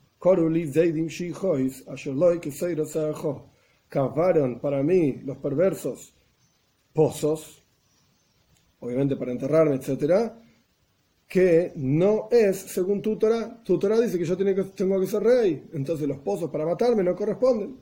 [3.88, 6.14] Cavaron para mí los perversos
[6.92, 7.64] pozos,
[8.82, 10.43] obviamente para enterrarme, etcétera,
[11.28, 13.62] que no es según tu Torah.
[13.64, 17.16] Tu Torah dice que yo tengo que, ser rey, entonces los pozos para matarme no
[17.16, 17.78] corresponden.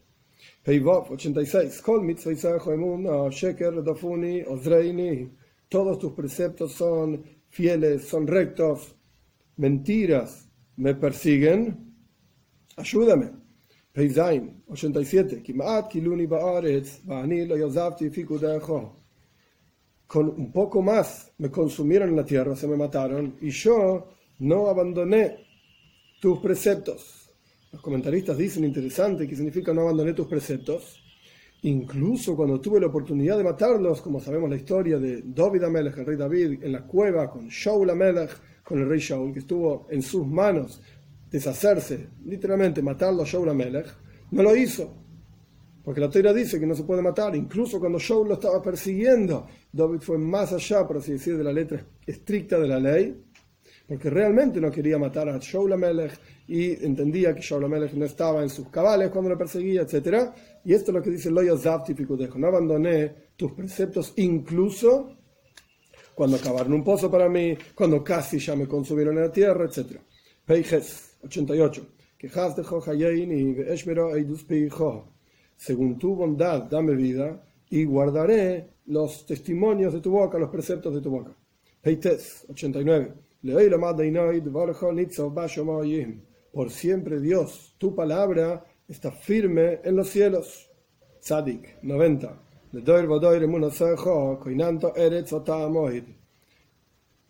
[0.66, 1.82] 86.
[5.70, 8.96] Todos tus preceptos son fieles, son rectos.
[9.58, 11.94] Mentiras me persiguen.
[12.78, 13.32] Ayúdame.
[13.94, 15.44] 87
[20.12, 24.10] con un poco más me consumieron en la tierra, se me mataron, y yo
[24.40, 25.38] no abandoné
[26.20, 27.32] tus preceptos.
[27.72, 31.02] Los comentaristas dicen interesante que significa no abandoné tus preceptos.
[31.62, 36.06] Incluso cuando tuve la oportunidad de matarlos, como sabemos la historia de David Amelech, el
[36.06, 38.32] rey David, en la cueva con Shaul Amelech,
[38.66, 40.82] con el rey Shaul, que estuvo en sus manos
[41.30, 43.88] deshacerse, literalmente matarlo a Shaul Amelech,
[44.32, 45.01] no lo hizo.
[45.84, 49.48] Porque la teoría dice que no se puede matar, incluso cuando Shaul lo estaba persiguiendo.
[49.72, 53.24] David fue más allá, por así decir, de la letra estricta de la ley,
[53.88, 58.44] porque realmente no quería matar a Shaul Amelech y entendía que Shaul Amelech no estaba
[58.44, 60.30] en sus cabales cuando lo perseguía, etc.
[60.64, 61.96] Y esto es lo que dice Loya Zapti
[62.36, 65.18] no abandoné tus preceptos incluso
[66.14, 70.00] cuando acabaron un pozo para mí, cuando casi ya me consumieron en la tierra, etc.
[70.46, 71.86] Peijes 88.
[75.62, 77.40] Según tu bondad, dame vida
[77.70, 81.38] y guardaré los testimonios de tu boca, los preceptos de tu boca.
[81.84, 83.14] Peites 89.
[86.52, 90.68] Por siempre Dios, tu palabra está firme en los cielos.
[91.20, 92.42] Sadik 90.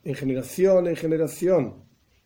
[0.04, 1.74] En generación en generación,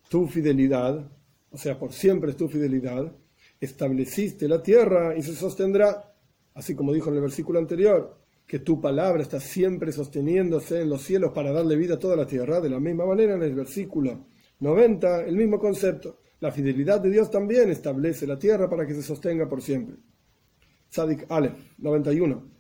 [0.08, 1.12] tu fidelidad,
[1.50, 3.12] o sea, por siempre tu fidelidad,
[3.60, 6.14] estableciste la tierra y se sostendrá,
[6.54, 11.02] así como dijo en el versículo anterior, que tu palabra está siempre sosteniéndose en los
[11.02, 14.28] cielos para darle vida a toda la tierra, de la misma manera en el versículo
[14.60, 16.20] 90, el mismo concepto.
[16.40, 19.96] La fidelidad de Dios también establece la tierra para que se sostenga por siempre.
[20.90, 22.56] Sadik Aleph 91.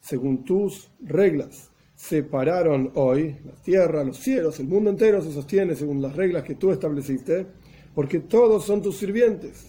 [0.00, 6.00] Según tus reglas, separaron hoy la tierra, los cielos, el mundo entero se sostiene según
[6.00, 7.44] las reglas que tú estableciste,
[7.92, 9.66] porque todos son tus sirvientes.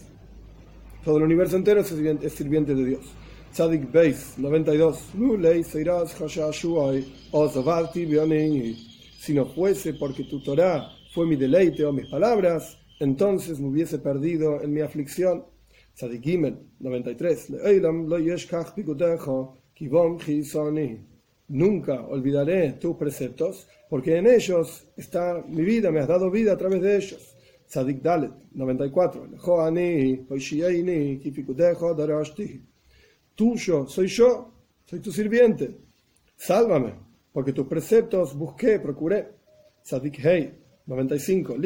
[1.04, 3.00] Todo el universo entero es sirviente, de Dios.
[3.52, 5.10] Tzadik Beis 92.
[9.18, 13.98] Si no fuese porque tu Torah fue mi deleite o mis palabras, entonces me hubiese
[13.98, 15.46] perdido en mi aflicción.
[15.96, 17.48] Tzadik Gimel 93.
[21.50, 26.56] Nunca olvidaré tus preceptos, porque en ellos está mi vida, me has dado vida a
[26.56, 27.36] través de ellos.
[27.66, 29.28] Tzadik Dalet 94.
[33.34, 34.52] Tuyo soy yo,
[34.86, 35.76] soy tu sirviente.
[36.36, 36.94] Sálvame,
[37.32, 39.28] porque tus preceptos busqué, procuré.
[39.82, 40.54] Tzadik Hei
[40.86, 41.56] 95.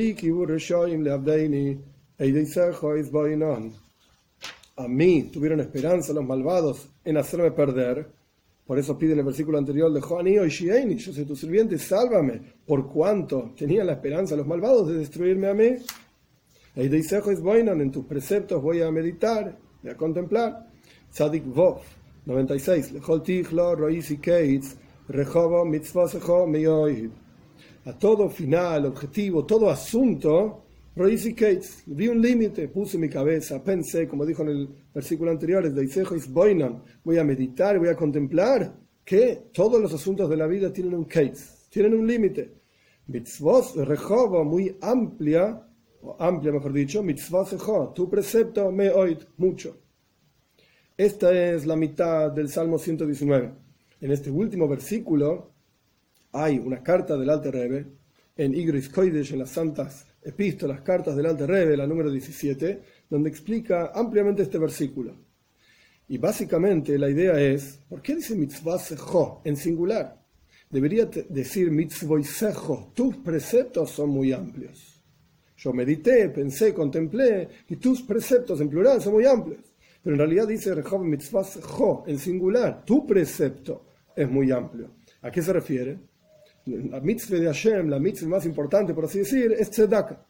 [4.76, 8.23] A mí tuvieron esperanza los malvados en hacerme perder
[8.66, 12.90] por eso pide el versículo anterior de Joaní y yo soy tu sirviente, sálvame, por
[12.90, 15.76] cuanto tenían la esperanza los malvados de destruirme a mí.
[16.76, 20.66] En tus preceptos voy a meditar, voy a contemplar.
[21.12, 21.80] Tzadik Vov,
[22.24, 22.92] 96.
[27.86, 30.63] A todo final, objetivo, todo asunto,
[30.96, 35.64] vi un límite, puse mi cabeza, pensé, como dijo en el versículo anterior,
[37.02, 41.04] voy a meditar, voy a contemplar que todos los asuntos de la vida tienen un
[41.04, 42.54] case, tienen un límite.
[43.08, 45.66] Mitzvot rejobo muy amplia,
[46.00, 49.76] o amplia mejor dicho, mitzvot tu precepto me oid mucho.
[50.96, 53.52] Esta es la mitad del Salmo 119.
[54.00, 55.50] En este último versículo
[56.30, 57.86] hay una carta del Alte Rebbe
[58.36, 63.28] en Igris Koidesh, en las santas epístolas, cartas del Alte Rebbe, la número 17, donde
[63.28, 65.14] explica ampliamente este versículo.
[66.08, 68.80] Y básicamente la idea es, ¿por qué dice mitzvah
[69.44, 70.22] en singular?
[70.70, 71.70] Debería decir
[72.24, 75.02] sejo, tus preceptos son muy amplios.
[75.56, 79.60] Yo medité, pensé, contemplé, y tus preceptos en plural son muy amplios.
[80.02, 81.46] Pero en realidad dice Rehov mitzvah
[82.06, 84.90] en singular, tu precepto es muy amplio.
[85.22, 85.98] ¿A qué se refiere?
[86.66, 90.24] La mitzvah de Hashem, la mitzvah más importante, por así decir, es tzedakah.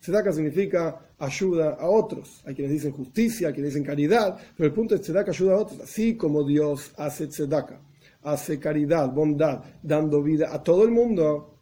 [0.00, 2.42] Tzedaka significa ayuda a otros.
[2.46, 5.58] Hay quienes dicen justicia, hay quienes dicen caridad, pero el punto es tzedaka ayuda a
[5.58, 5.80] otros.
[5.80, 7.80] Así como Dios hace tzedaka,
[8.22, 11.58] hace caridad, bondad, dando vida a todo el mundo,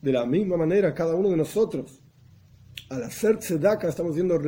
[0.00, 2.00] de la misma manera cada uno de nosotros.
[2.88, 4.40] Al hacer tzedaka estamos diciendo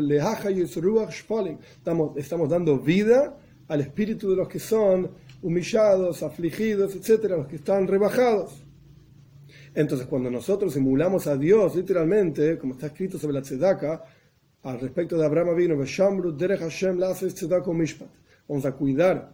[1.76, 3.36] estamos, estamos dando vida
[3.68, 5.10] al espíritu de los que son
[5.42, 8.64] humillados, afligidos, etcétera, los que están rebajados.
[9.74, 14.02] Entonces, cuando nosotros emulamos a Dios, literalmente, como está escrito sobre la tzedaka,
[14.62, 15.76] al respecto de Abraham vino,
[18.48, 19.32] vamos a cuidar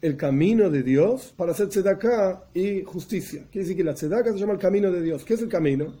[0.00, 3.46] el camino de Dios para hacer tzedaka y justicia.
[3.50, 5.24] Quiere decir que la tzedaka se llama el camino de Dios.
[5.24, 5.94] ¿Qué es el camino?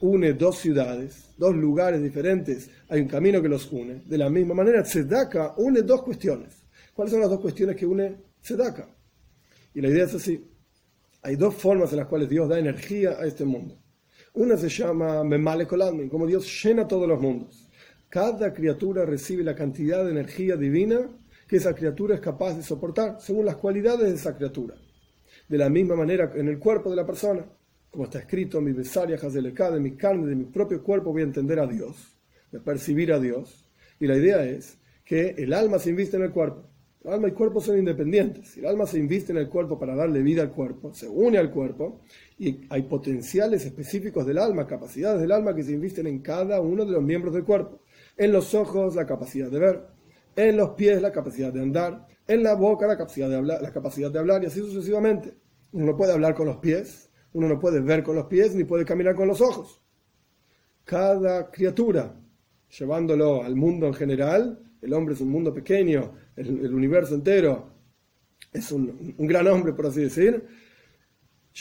[0.00, 2.70] Une dos ciudades, dos lugares diferentes.
[2.88, 4.02] Hay un camino que los une.
[4.06, 6.62] De la misma manera, tzedaka une dos cuestiones.
[6.94, 8.88] ¿Cuáles son las dos cuestiones que une tzedaka?
[9.74, 10.46] Y la idea es así.
[11.22, 13.78] Hay dos formas en las cuales Dios da energía a este mundo.
[14.34, 17.68] Una se llama Memale como Dios llena todos los mundos.
[18.08, 21.08] Cada criatura recibe la cantidad de energía divina
[21.46, 24.76] que esa criatura es capaz de soportar, según las cualidades de esa criatura.
[25.48, 27.44] De la misma manera en el cuerpo de la persona,
[27.90, 31.58] como está escrito, mi besaria de mi carne, de mi propio cuerpo voy a entender
[31.58, 32.16] a Dios,
[32.54, 33.68] a percibir a Dios.
[33.98, 36.69] Y la idea es que el alma se inviste en el cuerpo.
[37.02, 38.48] El alma y el cuerpo son independientes.
[38.48, 41.38] Si el alma se inviste en el cuerpo para darle vida al cuerpo, se une
[41.38, 42.02] al cuerpo,
[42.38, 46.84] y hay potenciales específicos del alma, capacidades del alma que se invisten en cada uno
[46.84, 47.80] de los miembros del cuerpo.
[48.18, 49.86] En los ojos, la capacidad de ver.
[50.36, 52.06] En los pies, la capacidad de andar.
[52.26, 55.34] En la boca, la capacidad de hablar, la capacidad de hablar y así sucesivamente.
[55.72, 58.64] Uno no puede hablar con los pies, uno no puede ver con los pies, ni
[58.64, 59.80] puede caminar con los ojos.
[60.84, 62.14] Cada criatura,
[62.78, 67.66] llevándolo al mundo en general, el hombre es un mundo pequeño, el, universo entero
[68.52, 70.44] es un, gran hombre, por así decir,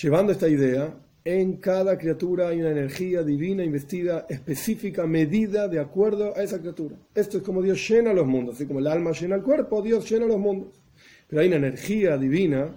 [0.01, 6.35] llevando esta idea, en cada criatura hay una energía divina investida, específica, medida de acuerdo
[6.35, 6.95] a esa criatura.
[7.13, 10.09] Esto es como Dios llena los mundos, así como el alma llena el cuerpo, Dios
[10.09, 10.79] llena los mundos.
[11.27, 12.73] Pero hay una energía divina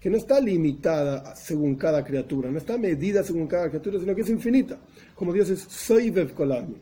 [0.00, 4.22] que no está limitada según cada criatura, no está medida según cada criatura, sino que
[4.22, 4.78] es infinita.
[5.14, 6.74] Como Dios es Soivev Kolam,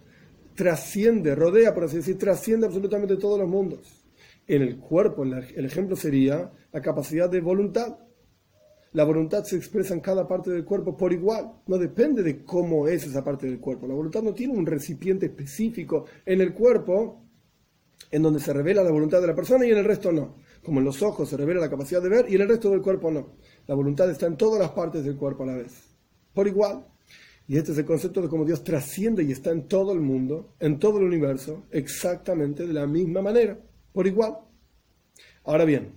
[0.54, 4.01] trasciende, rodea, por así decir, trasciende absolutamente todos los mundos.
[4.46, 7.96] En el cuerpo, el ejemplo sería la capacidad de voluntad
[8.94, 11.50] la voluntad se expresa en cada parte del cuerpo por igual.
[11.66, 13.86] No depende de cómo es esa parte del cuerpo.
[13.86, 17.22] La voluntad no tiene un recipiente específico en el cuerpo
[18.10, 20.36] en donde se revela la voluntad de la persona y en el resto no.
[20.62, 22.82] Como en los ojos se revela la capacidad de ver y en el resto del
[22.82, 23.36] cuerpo no.
[23.66, 25.72] La voluntad está en todas las partes del cuerpo a la vez.
[26.34, 26.86] Por igual.
[27.48, 30.54] Y este es el concepto de cómo Dios trasciende y está en todo el mundo,
[30.60, 33.58] en todo el universo, exactamente de la misma manera,
[33.92, 34.38] por igual.
[35.44, 35.92] Ahora bien,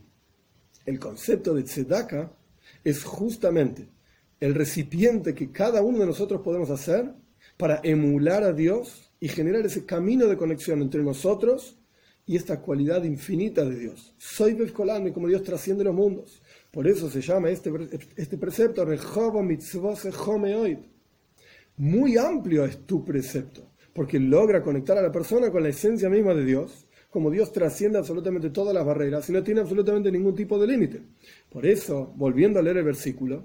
[0.85, 2.31] el concepto de tzedaka
[2.83, 3.89] es justamente
[4.39, 7.13] el recipiente que cada uno de nosotros podemos hacer
[7.57, 11.77] para emular a Dios y generar ese camino de conexión entre nosotros
[12.25, 14.13] y esta cualidad infinita de Dios.
[14.17, 16.41] Soy Befkolame, como Dios trasciende los mundos.
[16.71, 17.71] Por eso se llama este,
[18.17, 18.85] este precepto
[21.77, 26.33] Muy amplio es tu precepto, porque logra conectar a la persona con la esencia misma
[26.33, 26.84] de Dios
[27.15, 31.01] como Dios trasciende absolutamente todas las barreras y no tiene absolutamente ningún tipo de límite.
[31.49, 33.41] Por eso, volviendo a leer el versículo,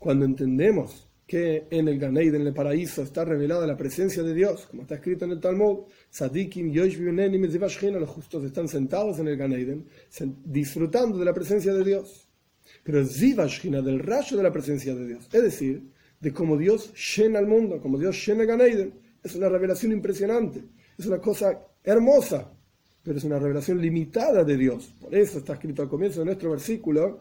[0.00, 4.66] cuando entendemos que en el Ganeid, en el paraíso, está revelada la presencia de Dios,
[4.66, 9.86] como está escrito en el Talmud, Sadikim, los justos están sentados en el Ganeiden,
[10.44, 12.28] disfrutando de la presencia de Dios.
[12.82, 15.84] Pero Zivashina, del rayo de la presencia de Dios, es decir,
[16.18, 20.64] de cómo Dios llena el mundo, como Dios llena el Ganeiden, es una revelación impresionante,
[20.98, 22.57] es una cosa hermosa
[23.08, 24.92] pero es una revelación limitada de Dios.
[25.00, 27.20] Por eso está escrito al comienzo de nuestro versículo,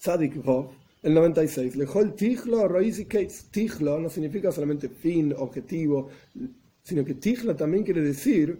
[0.00, 0.70] Tzadik Vov,
[1.02, 3.04] el 96, Lejol Tijlo, y
[3.50, 6.08] Tijlo no significa solamente fin, objetivo,
[6.82, 8.58] sino que Tijlo también quiere decir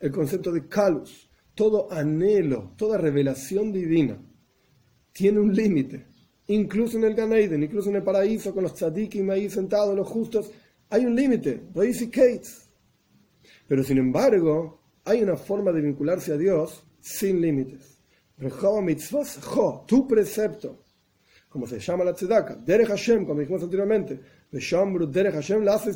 [0.00, 4.16] el concepto de Kalus, todo anhelo, toda revelación divina.
[5.12, 6.06] Tiene un límite.
[6.46, 10.50] Incluso en el Ganeiden, incluso en el paraíso, con los tzadikim ahí sentados, los justos,
[10.88, 12.10] hay un límite, Roiz y
[13.68, 17.98] Pero sin embargo, hay una forma de vincularse a Dios sin límites.
[19.86, 20.78] Tu precepto,
[21.48, 24.18] como se llama la tzedaka, Derech Hashem, como dijimos anteriormente,
[24.50, 25.92] Derech Hashem la hace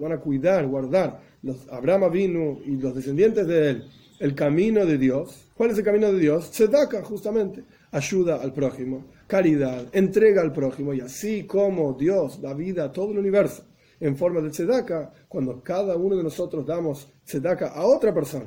[0.00, 3.84] van a cuidar, guardar los Abraham vino y los descendientes de él
[4.18, 5.46] el camino de Dios.
[5.54, 6.50] ¿Cuál es el camino de Dios?
[6.50, 7.62] Tzedaka, justamente.
[7.90, 13.12] Ayuda al prójimo, caridad, entrega al prójimo, y así como Dios da vida a todo
[13.12, 13.64] el universo
[14.00, 18.46] en forma de tzedaka, cuando cada uno de nosotros damos tzedaka a otra persona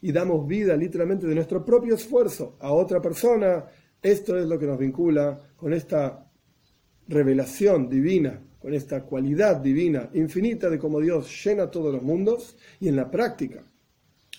[0.00, 3.64] y damos vida literalmente de nuestro propio esfuerzo a otra persona,
[4.02, 6.28] esto es lo que nos vincula con esta
[7.08, 12.88] revelación divina, con esta cualidad divina infinita de cómo Dios llena todos los mundos y
[12.88, 13.64] en la práctica,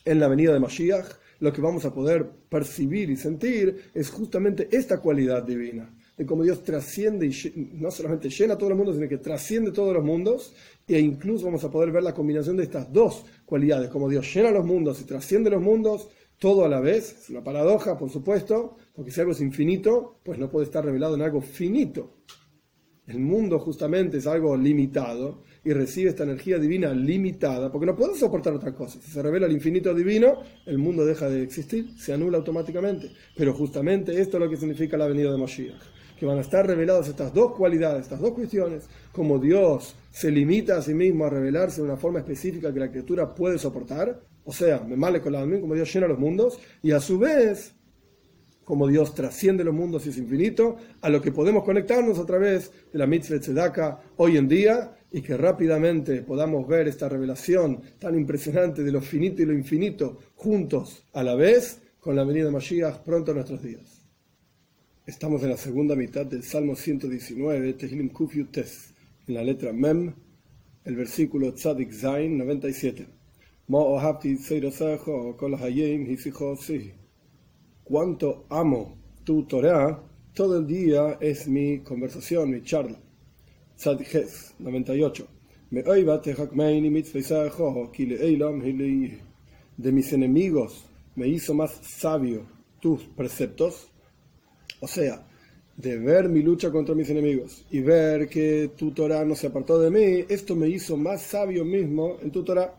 [0.05, 1.07] en la venida de Mashiach,
[1.39, 5.93] lo que vamos a poder percibir y sentir es justamente esta cualidad divina
[6.23, 9.93] de cómo Dios trasciende y no solamente llena todo el mundo, sino que trasciende todos
[9.93, 10.53] los mundos,
[10.87, 14.51] e incluso vamos a poder ver la combinación de estas dos cualidades, como Dios llena
[14.51, 16.07] los mundos y trasciende los mundos,
[16.39, 20.39] todo a la vez, es una paradoja, por supuesto, porque si algo es infinito, pues
[20.39, 22.17] no puede estar revelado en algo finito.
[23.05, 28.15] El mundo justamente es algo limitado y recibe esta energía divina limitada, porque no puede
[28.15, 28.99] soportar otra cosa.
[29.01, 33.11] Si se revela el infinito divino, el mundo deja de existir, se anula automáticamente.
[33.35, 35.92] Pero justamente esto es lo que significa la venida de Moshiach
[36.23, 40.77] que van a estar reveladas estas dos cualidades, estas dos cuestiones, como Dios se limita
[40.77, 44.53] a sí mismo a revelarse de una forma específica que la criatura puede soportar, o
[44.53, 47.75] sea, me male con la como Dios llena los mundos, y a su vez,
[48.63, 52.71] como Dios trasciende los mundos y es infinito, a lo que podemos conectarnos a través
[52.93, 58.15] de la mitzvah tzedaka hoy en día, y que rápidamente podamos ver esta revelación tan
[58.15, 62.51] impresionante de lo finito y lo infinito juntos a la vez con la venida de
[62.51, 63.92] Mashiach pronto a nuestros días.
[65.05, 68.93] Estamos en la segunda mitad del Salmo 119, Tehillim Kuf Tes,
[69.27, 70.13] en la letra Mem,
[70.85, 73.05] el versículo Tzadik Zain 97.
[77.83, 80.01] Cuánto amo tu Torah,
[80.33, 82.97] todo el día es mi conversación, mi charla.
[83.75, 84.25] Tzadik
[84.59, 85.27] 98.
[89.75, 90.85] De mis enemigos
[91.15, 92.45] me hizo más sabio
[92.79, 93.89] tus preceptos
[94.83, 95.25] o sea,
[95.77, 99.79] de ver mi lucha contra mis enemigos y ver que tu Torah no se apartó
[99.79, 102.75] de mí, esto me hizo más sabio mismo en tu Torah,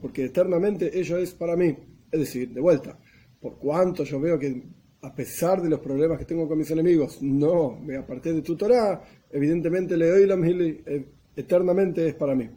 [0.00, 1.76] porque eternamente ello es para mí.
[2.10, 2.98] Es decir, de vuelta,
[3.40, 4.60] por cuanto yo veo que
[5.02, 8.56] a pesar de los problemas que tengo con mis enemigos, no me aparté de tu
[8.56, 12.50] Torah, evidentemente Leoilam eh, eternamente es para mí.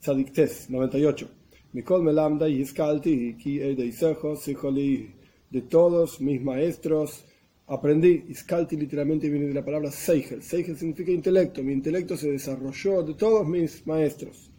[0.00, 1.28] Sadiktes 98.
[1.74, 3.60] Mikol melamda y ki
[5.50, 7.24] de todos mis maestros
[7.66, 8.24] aprendí.
[8.28, 10.42] Iskalti literalmente viene de la palabra Seigel.
[10.42, 11.62] Seigel significa intelecto.
[11.62, 14.50] Mi intelecto se desarrolló de todos mis maestros.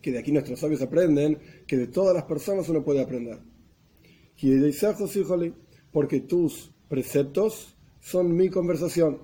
[0.00, 3.38] Que de aquí nuestros sabios aprenden que de todas las personas uno puede aprender.
[5.92, 9.18] Porque tus preceptos son mi conversación.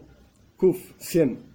[0.57, 1.49] Kuf 100.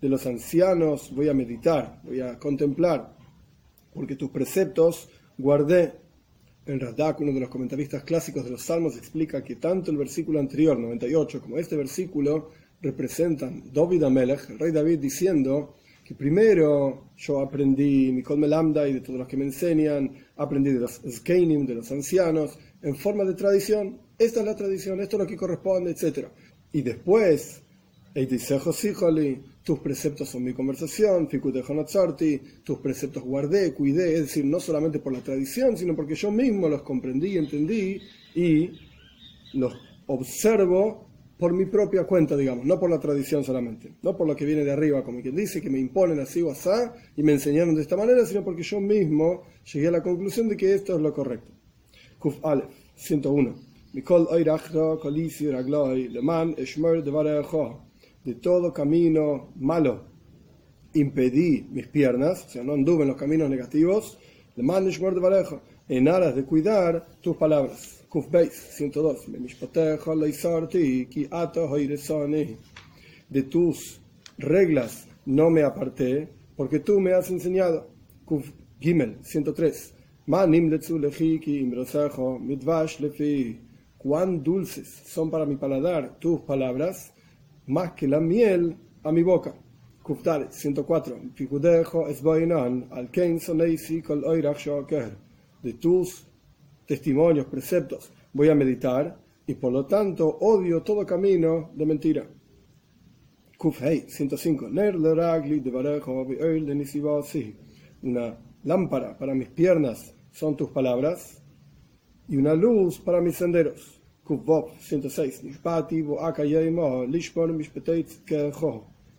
[0.00, 3.16] De los ancianos voy a meditar, voy a contemplar,
[3.92, 5.92] porque tus preceptos guardé.
[6.66, 10.38] En Radak, uno de los comentaristas clásicos de los Salmos, explica que tanto el versículo
[10.38, 12.50] anterior, 98, como este versículo
[12.82, 19.00] representan David Amelech, el rey David, diciendo que primero yo aprendí Mikol Melamda y de
[19.00, 23.34] todos los que me enseñan, aprendí de los Skeinim, de los ancianos, en forma de
[23.34, 23.98] tradición.
[24.18, 26.28] Esta es la tradición, esto es lo que corresponde, etc.
[26.72, 27.62] Y después,
[29.68, 35.20] tus preceptos son mi conversación, tus preceptos guardé, cuidé, es decir, no solamente por la
[35.20, 38.00] tradición, sino porque yo mismo los comprendí, entendí
[38.34, 38.70] y
[39.52, 39.74] los
[40.06, 44.46] observo por mi propia cuenta, digamos, no por la tradición solamente, no por lo que
[44.46, 46.70] viene de arriba, como quien dice, que me imponen así o así
[47.14, 50.56] y me enseñaron de esta manera, sino porque yo mismo llegué a la conclusión de
[50.56, 51.52] que esto es lo correcto.
[52.18, 53.54] Kuf Aleph, 101
[58.28, 60.04] de todo camino malo
[60.92, 64.18] impedí mis piernas, o sea, no anduve en los caminos negativos,
[65.88, 68.04] en aras de cuidar tus palabras.
[68.10, 69.26] Kuf 102.
[73.30, 74.00] De tus
[74.36, 77.88] reglas no me aparté, porque tú me has enseñado.
[78.26, 79.94] Kuf Gimel 103.
[83.96, 87.14] Cuán dulces son para mi paladar tus palabras,
[87.68, 89.54] más que la miel a mi boca.
[90.02, 91.16] Kuftaret 104.
[95.62, 96.26] De tus
[96.86, 102.26] testimonios, preceptos, voy a meditar y por lo tanto odio todo camino de mentira.
[103.58, 104.66] Kufhei 105.
[108.02, 111.42] Una lámpara para mis piernas son tus palabras
[112.28, 113.97] y una luz para mis senderos.
[114.28, 115.42] Kuvov 106.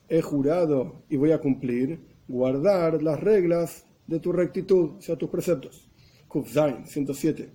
[0.07, 5.30] He jurado y voy a cumplir, guardar las reglas de tu rectitud, o sea, tus
[5.32, 5.89] preceptos.
[6.28, 7.49] Kuvzain 107.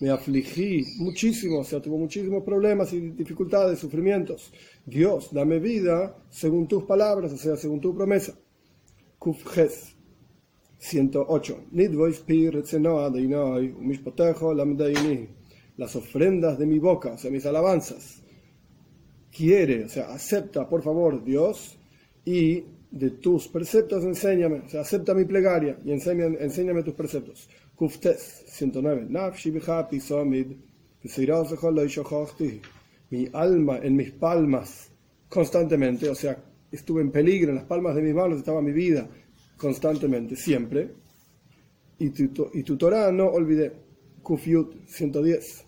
[0.00, 4.52] Me afligí muchísimo, o sea, tuvo muchísimos problemas y dificultades, sufrimientos.
[4.84, 8.34] Dios, dame vida según tus palabras, o sea, según tu promesa.
[9.18, 9.96] Kufjes
[10.80, 11.64] 108.
[15.76, 18.22] Las ofrendas de mi boca, o sea, mis alabanzas.
[19.30, 21.78] Quiere, o sea, acepta, por favor, Dios,
[22.24, 27.48] y de tus preceptos enséñame, o sea, acepta mi plegaria y enséñame, enséñame tus preceptos.
[27.76, 29.06] Kuftes 109.
[33.10, 34.90] Mi alma en mis palmas
[35.28, 39.08] constantemente, o sea, estuve en peligro, en las palmas de mis manos estaba mi vida
[39.60, 40.90] constantemente, siempre.
[41.98, 43.72] Y tu, y tu Torah no olvidé.
[44.22, 45.66] Kufiut 110.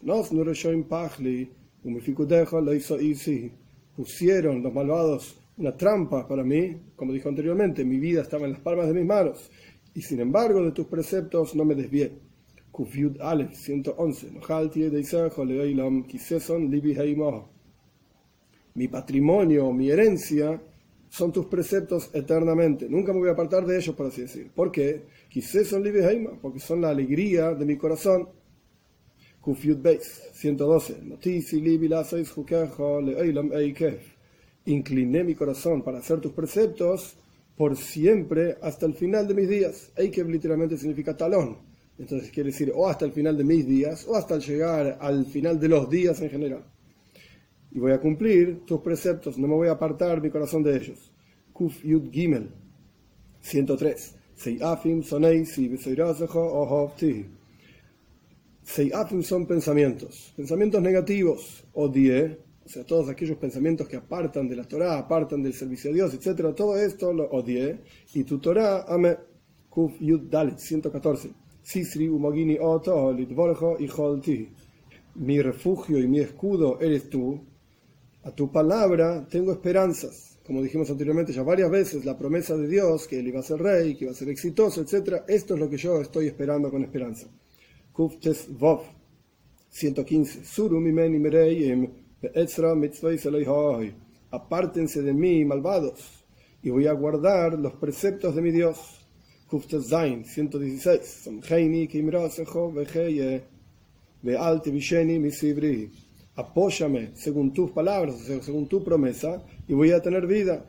[3.94, 8.60] Pusieron los malvados una trampa para mí, como dijo anteriormente, mi vida estaba en las
[8.60, 9.50] palmas de mis manos,
[9.94, 12.12] y sin embargo de tus preceptos no me desvié.
[12.70, 14.32] Kufiut Aleph 111.
[18.74, 20.62] Mi patrimonio, mi herencia,
[21.12, 22.88] son tus preceptos eternamente.
[22.88, 24.50] Nunca me voy a apartar de ellos, por así decir.
[24.50, 25.02] ¿Por qué?
[25.28, 25.84] Quizás son
[26.40, 28.30] Porque son la alegría de mi corazón.
[29.42, 31.02] Kufiut Beis, 112.
[31.02, 34.00] Notisi libi lasois jukejo leoilam eikef.
[34.64, 37.14] Incliné mi corazón para hacer tus preceptos
[37.58, 39.92] por siempre hasta el final de mis días.
[39.94, 41.58] Eikev literalmente significa talón.
[41.98, 45.60] Entonces quiere decir o hasta el final de mis días o hasta llegar al final
[45.60, 46.64] de los días en general.
[47.74, 51.10] Y voy a cumplir tus preceptos, no me voy a apartar mi corazón de ellos.
[51.52, 52.50] Kuf Yud Gimel,
[53.40, 54.16] 103.
[54.34, 55.70] Seiafim soneisi
[56.34, 57.26] ohovti.
[58.62, 64.64] Seiafim son pensamientos, pensamientos negativos, odie, o sea, todos aquellos pensamientos que apartan de la
[64.64, 66.54] Torah, apartan del servicio a Dios, etc.
[66.54, 67.80] Todo esto lo odie,
[68.14, 69.16] y tu Torah, ame,
[69.68, 71.30] kuf yud dalit, 114.
[71.62, 74.48] Sisri umogini oto litvorjo y holti.
[75.14, 77.40] Mi refugio y mi escudo eres tú.
[78.24, 80.38] A tu palabra tengo esperanzas.
[80.46, 83.60] Como dijimos anteriormente ya varias veces, la promesa de Dios, que él iba a ser
[83.60, 85.22] rey, que iba a ser exitoso, etc.
[85.26, 87.28] Esto es lo que yo estoy esperando con esperanza.
[87.92, 88.82] Kuftes Vov
[89.70, 90.44] 115.
[90.44, 91.88] Surumimeni Mereim
[92.20, 93.10] Beetzra Mitzvah
[94.30, 96.24] Apártense de mí, malvados,
[96.62, 98.78] y voy a guardar los preceptos de mi Dios.
[99.48, 101.28] Kuftes Zain 116.
[106.34, 110.64] Apóyame según tus palabras, según tu promesa, y voy a tener vida.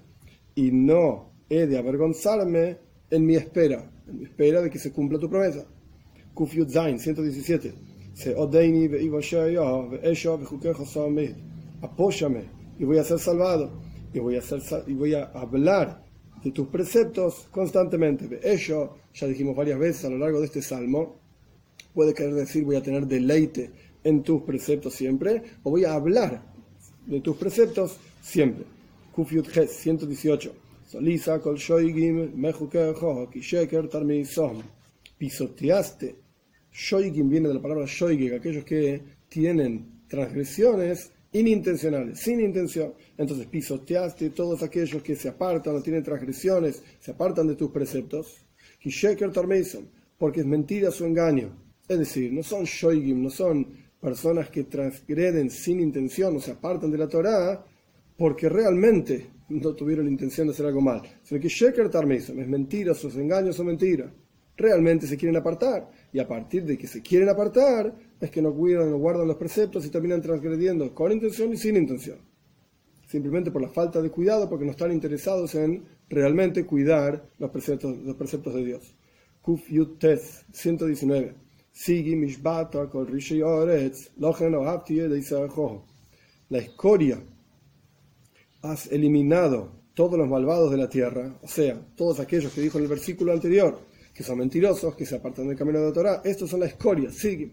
[0.55, 2.78] Y no he de avergonzarme
[3.09, 5.66] en mi espera, en mi espera de que se cumpla tu promesa.
[6.34, 7.74] Kufiut Zain, 117.
[8.14, 8.99] Se odeini ve
[11.82, 12.43] Apóyame
[12.80, 13.72] y voy a ser salvado.
[14.14, 16.03] Y voy a, ser, y voy a hablar
[16.43, 18.39] de tus preceptos constantemente.
[18.43, 21.20] Ello, ya dijimos varias veces a lo largo de este salmo,
[21.93, 23.72] puede querer decir voy a tener deleite
[24.04, 26.43] en tus preceptos siempre, o voy a hablar
[27.06, 28.66] de tus preceptos siempre.
[29.12, 30.54] Kufiut Ges, 118.
[30.88, 34.62] Solisa kol shoigim mejukejo ki sheker tarmisom.
[35.18, 36.24] Pisoteaste
[36.74, 38.99] Shoigim viene de la palabra shoigig, aquellos que
[39.30, 42.93] tienen transgresiones inintencionales, sin intención.
[43.18, 48.38] Entonces pisoteaste todos aquellos que se apartan o tienen transgresiones, se apartan de tus preceptos.
[48.82, 49.32] Y sheker
[50.18, 51.56] porque es mentira su engaño.
[51.88, 53.68] Es decir, no son shoigim, no son
[54.04, 57.66] personas que transgreden sin intención o se apartan de la Torah
[58.18, 63.16] porque realmente no tuvieron intención de hacer algo mal, sino que sheker es mentira, sus
[63.16, 64.12] engaños son mentiras
[64.58, 65.89] realmente se quieren apartar.
[66.12, 69.38] Y a partir de que se quieren apartar, es que no cuidan, no guardan los
[69.38, 72.20] preceptos y terminan transgrediendo con intención y sin intención.
[73.08, 77.97] Simplemente por la falta de cuidado, porque no están interesados en realmente cuidar los preceptos,
[77.99, 78.95] los preceptos de Dios.
[79.41, 81.43] Kuf Yutes 119.
[86.50, 87.20] La escoria.
[88.62, 92.84] Has eliminado todos los malvados de la tierra, o sea, todos aquellos que dijo en
[92.84, 93.80] el versículo anterior,
[94.14, 96.22] que son mentirosos, que se apartan del camino de la Torah.
[96.24, 97.52] Estos son la escoria, sí.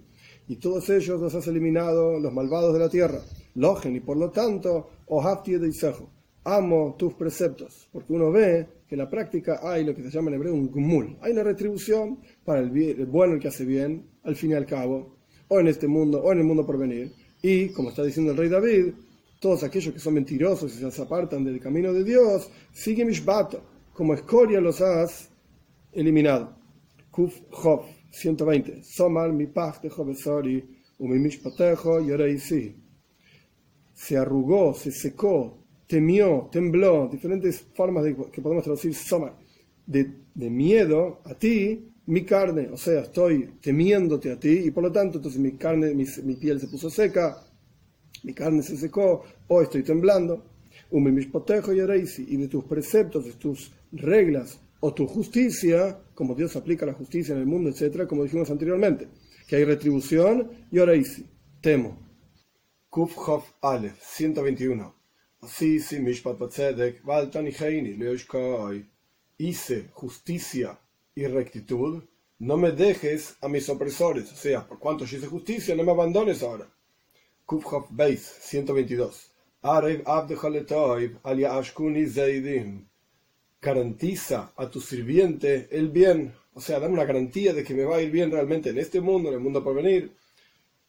[0.48, 3.22] Y todos ellos los has eliminado, los malvados de la tierra.
[3.54, 6.10] Logen, y por lo tanto, Ohafti de Isejo.
[6.44, 7.88] Amo tus preceptos.
[7.90, 10.70] Porque uno ve que en la práctica hay lo que se llama en hebreo un
[10.70, 11.16] gumul.
[11.20, 12.18] Hay una retribución
[12.50, 15.14] para el, bien, el bueno, el que hace bien, al fin y al cabo,
[15.46, 17.12] o en este mundo, o en el mundo por venir.
[17.40, 18.92] Y, como está diciendo el rey David,
[19.38, 23.62] todos aquellos que son mentirosos y se apartan del camino de Dios, sigue Mishbato.
[23.92, 25.30] Como escoria los has
[25.92, 26.56] eliminado.
[27.12, 28.82] Kuf Chof 120.
[28.82, 30.64] Somar mi paz de Jovesori,
[30.98, 32.74] mi mishpatejo yoreisi.
[33.94, 39.38] Se arrugó, se secó, temió, tembló, diferentes formas de, que podemos traducir somar.
[39.86, 44.82] De, de, miedo a ti, mi carne, o sea, estoy temiéndote a ti y por
[44.82, 47.40] lo tanto entonces mi carne, mi, piel se puso seca,
[48.24, 50.44] mi carne se secó, o estoy temblando.
[50.92, 57.32] Y de tus preceptos, de tus reglas, o tu justicia, como Dios aplica la justicia
[57.32, 59.06] en el mundo, etcétera, como dijimos anteriormente,
[59.46, 61.26] que hay retribución y ahora hice,
[61.60, 61.96] temo.
[62.88, 64.96] Kuf Hof Aleph 121.
[69.38, 70.80] Hice justicia
[71.14, 72.02] y rectitud,
[72.38, 75.92] no me dejes a mis opresores, o sea, por cuanto yo hice justicia, no me
[75.92, 76.66] abandones ahora.
[77.44, 79.30] Kuf Hof Beis 122.
[79.62, 82.86] Arev Abdechaletoiv al Ashkuni Zaidim
[83.60, 87.96] garantiza a tu sirviente el bien, o sea, dame una garantía de que me va
[87.96, 90.12] a ir bien realmente en este mundo, en el mundo por venir.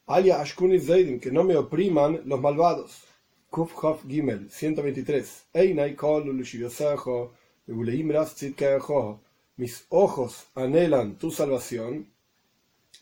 [0.07, 3.03] Aya Ashkuni Zaidim, que no me opriman los malvados.
[3.49, 5.45] Kuf Hof Gimel 123.
[9.61, 12.11] Mis ojos anhelan tu salvación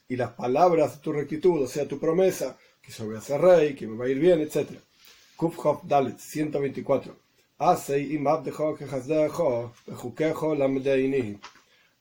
[0.10, 3.39] y las palabras de tu rectitud, o sea, tu promesa, que yo voy a ser
[3.39, 4.72] rey, que me va a ir bien, etc.
[5.38, 7.16] Kuf Hof Dalet 124.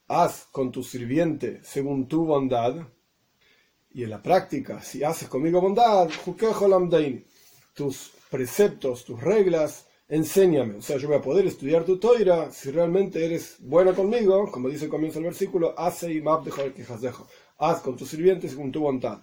[0.08, 2.74] Haz con tu sirviente según tu bondad
[3.92, 6.08] Y en la práctica, si haces conmigo bondad,
[7.74, 10.76] tus preceptos, tus reglas, enséñame.
[10.76, 14.68] O sea, yo voy a poder estudiar tu toira si realmente eres bueno conmigo, como
[14.68, 16.20] dice el comienzo del versículo, hace y
[17.00, 17.26] dejo.
[17.58, 19.18] Haz con tus sirvientes con tu bondad.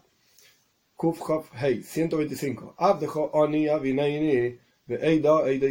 [0.95, 2.75] Kufhaf Hei, 125.
[2.77, 4.57] Abdejo oni avinaini
[4.88, 5.67] veida eida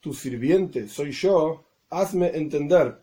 [0.00, 3.02] Tu sirviente soy yo, hazme entender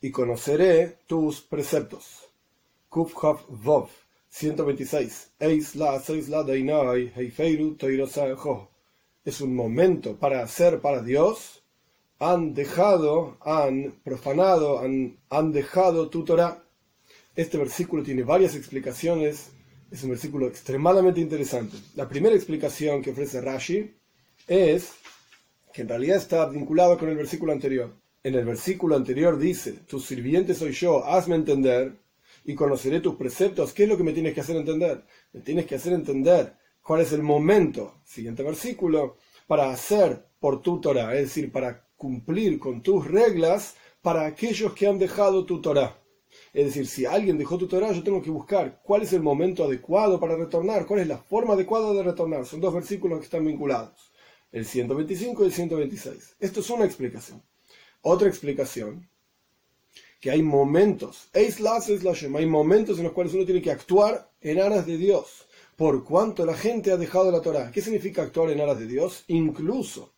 [0.00, 2.28] y conoceré tus preceptos.
[2.88, 3.88] Kufhaf Vov,
[4.30, 5.32] 126.
[5.40, 8.73] Eis la, seis la deinai, heifeiru toirasajo
[9.24, 11.62] es un momento para hacer para Dios,
[12.18, 16.62] han dejado, han profanado, han, han dejado tu Torah.
[17.34, 19.50] Este versículo tiene varias explicaciones,
[19.90, 21.76] es un versículo extremadamente interesante.
[21.96, 23.94] La primera explicación que ofrece Rashi
[24.46, 24.92] es
[25.72, 27.92] que en realidad está vinculado con el versículo anterior.
[28.22, 31.92] En el versículo anterior dice, tu sirviente soy yo, hazme entender
[32.44, 33.72] y conoceré tus preceptos.
[33.72, 35.02] ¿Qué es lo que me tienes que hacer entender?
[35.32, 36.54] Me tienes que hacer entender
[36.84, 39.16] cuál es el momento, siguiente versículo,
[39.46, 44.86] para hacer por tu Torah, es decir, para cumplir con tus reglas para aquellos que
[44.86, 45.98] han dejado tu Torah.
[46.52, 49.64] Es decir, si alguien dejó tu Torah, yo tengo que buscar cuál es el momento
[49.64, 52.44] adecuado para retornar, cuál es la forma adecuada de retornar.
[52.44, 54.12] Son dos versículos que están vinculados,
[54.52, 56.36] el 125 y el 126.
[56.38, 57.42] Esto es una explicación.
[58.02, 59.08] Otra explicación,
[60.20, 64.98] que hay momentos, hay momentos en los cuales uno tiene que actuar en aras de
[64.98, 65.43] Dios
[65.76, 67.70] por cuanto la gente ha dejado la Torah.
[67.70, 69.24] ¿Qué significa actuar en aras de Dios?
[69.28, 70.14] Incluso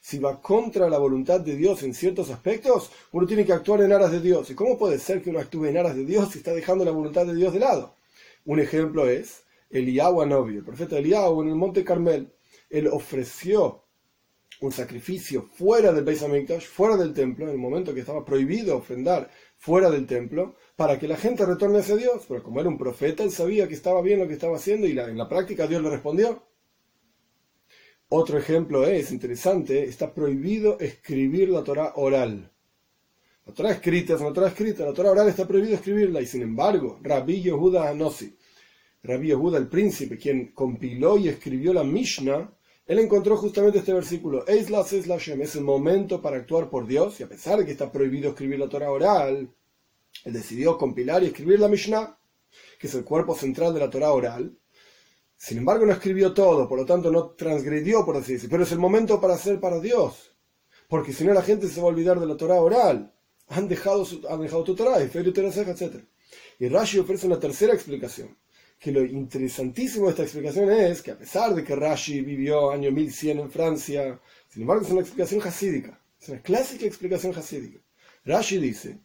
[0.00, 3.92] si va contra la voluntad de Dios en ciertos aspectos, uno tiene que actuar en
[3.92, 4.50] aras de Dios.
[4.50, 6.92] ¿Y cómo puede ser que uno actúe en aras de Dios si está dejando la
[6.92, 7.96] voluntad de Dios de lado?
[8.44, 12.32] Un ejemplo es Eliyahu Novio, el profeta Eliyahu en el monte Carmel.
[12.70, 13.84] Él ofreció
[14.60, 18.76] un sacrificio fuera del Beis Hamikdash, fuera del templo, en el momento que estaba prohibido
[18.76, 22.24] ofrendar fuera del templo, para que la gente retorne hacia Dios.
[22.28, 24.96] Pero como era un profeta, él sabía que estaba bien lo que estaba haciendo y
[24.96, 26.40] en la práctica Dios le respondió.
[28.10, 32.52] Otro ejemplo es, interesante, está prohibido escribir la Torah oral.
[33.44, 36.42] La Torah escrita es una Torah escrita, la Torah oral está prohibido escribirla y sin
[36.42, 38.36] embargo, Rabbi Yehuda Anosi,
[39.02, 42.56] Rabbi Yehuda el príncipe, quien compiló y escribió la Mishnah,
[42.86, 47.58] él encontró justamente este versículo, es el momento para actuar por Dios, y a pesar
[47.58, 49.52] de que está prohibido escribir la Torah oral,
[50.24, 52.18] él decidió compilar y escribir la Mishnah,
[52.78, 54.56] que es el cuerpo central de la Torah oral.
[55.36, 58.72] Sin embargo, no escribió todo, por lo tanto no transgredió, por así decirlo, pero es
[58.72, 60.34] el momento para hacer para Dios,
[60.88, 63.14] porque si no la gente se va a olvidar de la Torah oral.
[63.50, 66.04] Han dejado, han dejado tu Torah, etc.
[66.58, 68.36] Y Rashi ofrece una tercera explicación
[68.78, 72.92] que lo interesantísimo de esta explicación es que a pesar de que Rashi vivió año
[72.92, 77.80] 1100 en Francia, sin embargo es una explicación hasídica, es una clásica explicación hasídica.
[78.24, 79.00] Rashi dice,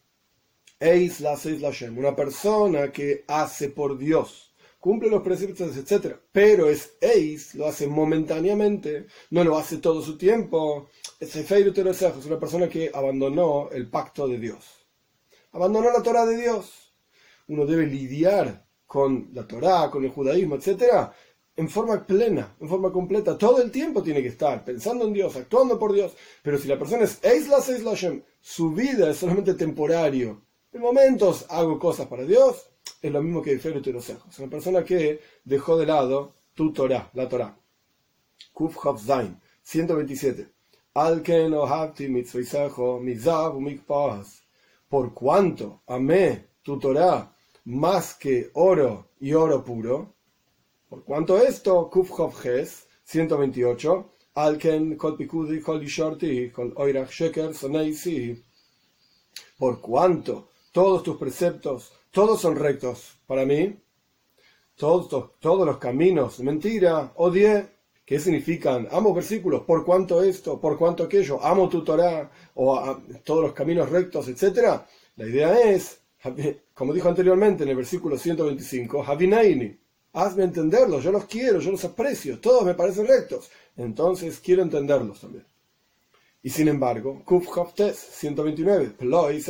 [0.83, 6.17] Eis la Shem, una persona que hace por Dios, cumple los preceptos, etc.
[6.29, 10.89] Pero es Eis, lo hace momentáneamente, no lo hace todo su tiempo.
[11.21, 14.85] Es es una persona que abandonó el pacto de Dios.
[15.53, 16.93] Abandonó la Torah de Dios.
[17.47, 21.13] Uno debe lidiar con la Torá, con el judaísmo, etcétera,
[21.55, 23.37] en forma plena, en forma completa.
[23.37, 26.13] Todo el tiempo tiene que estar pensando en Dios, actuando por Dios.
[26.41, 30.42] Pero si la persona es Eislas Eislashem, su vida es solamente temporario.
[30.73, 32.67] En momentos hago cosas para Dios,
[32.99, 37.29] es lo mismo que Feru Es una persona que dejó de lado tu Torah, la
[37.29, 37.55] Torah.
[38.51, 40.49] Kuf Zain, 127.
[44.89, 50.15] Por cuanto amé tu Torah más que oro y oro puro.
[50.89, 55.85] Por cuanto esto, Kufhov Ges, 128, Alken kol pikudi kol
[56.51, 58.43] kol oirach sheker soneisi.
[59.59, 63.79] Por cuanto todos tus preceptos, todos son rectos para mí,
[64.75, 67.67] todos, los caminos, mentira, odié,
[68.03, 68.89] ¿qué significan?
[68.91, 73.89] Amo versículos, por cuanto esto, por cuanto aquello, amo tu Torah, o todos los caminos
[73.89, 74.81] rectos, etc.
[75.15, 76.01] La idea es
[76.73, 79.77] como dijo anteriormente en el versículo 125, Havinaini,
[80.13, 85.21] hazme entenderlos, yo los quiero, yo los aprecio, todos me parecen rectos, entonces quiero entenderlos
[85.21, 85.45] también.
[86.45, 89.41] Y sin embargo, Kuf 129, Ploi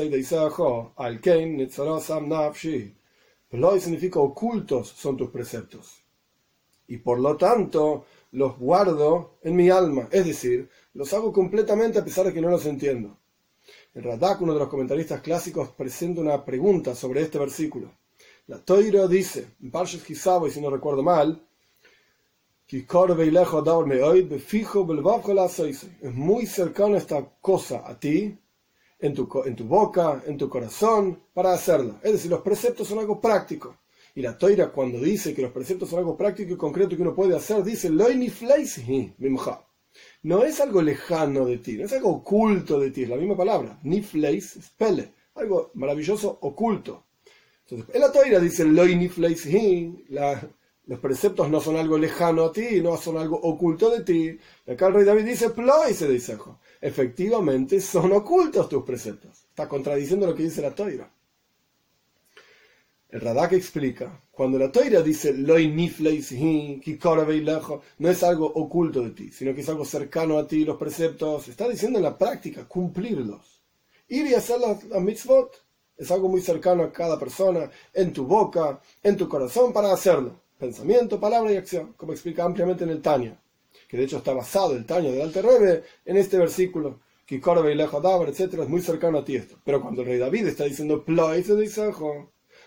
[3.50, 6.04] Ploi significa ocultos son tus preceptos.
[6.88, 12.04] Y por lo tanto, los guardo en mi alma, es decir, los hago completamente a
[12.04, 13.18] pesar de que no los entiendo.
[13.96, 17.92] El Radak, uno de los comentaristas clásicos, presenta una pregunta sobre este versículo.
[18.48, 21.44] La Toiro dice, en Parshas Kisabo, y si no recuerdo mal,
[26.02, 28.38] es muy cercano esta cosa a ti,
[29.00, 32.00] en tu, en tu boca, en tu corazón, para hacerla.
[32.04, 33.78] Es decir, los preceptos son algo práctico.
[34.16, 37.16] Y la toira cuando dice que los preceptos son algo práctico y concreto que uno
[37.16, 37.90] puede hacer, dice,
[40.22, 43.36] no es algo lejano de ti, no es algo oculto de ti, es la misma
[43.36, 43.80] palabra.
[43.84, 47.06] Ni fleis es pele, algo maravilloso oculto.
[47.68, 48.66] Entonces, en la toira dice,
[50.10, 50.50] la,
[50.86, 54.38] los preceptos no son algo lejano a ti, no son algo oculto de ti.
[54.68, 55.52] Y acá el rey David dice,
[55.94, 56.38] se dice,
[56.82, 59.46] efectivamente son ocultos tus preceptos.
[59.50, 61.10] Está contradiciendo lo que dice la toira.
[63.14, 65.56] El Radak explica, cuando la Toira dice no
[68.10, 71.70] es algo oculto de ti, sino que es algo cercano a ti, los preceptos, está
[71.70, 73.62] diciendo en la práctica, cumplirlos.
[74.08, 75.64] Ir y hacer las, mitzvot
[75.96, 80.43] es algo muy cercano a cada persona, en tu boca, en tu corazón, para hacerlo.
[80.64, 83.38] Pensamiento, palabra y acción, como explica ampliamente en el Tanya,
[83.86, 88.54] que de hecho está basado el Tanya del Alter Rebbe en este versículo, que etc.,
[88.62, 89.58] es muy cercano a ti esto.
[89.66, 91.92] Pero cuando el rey David está diciendo Ploy, se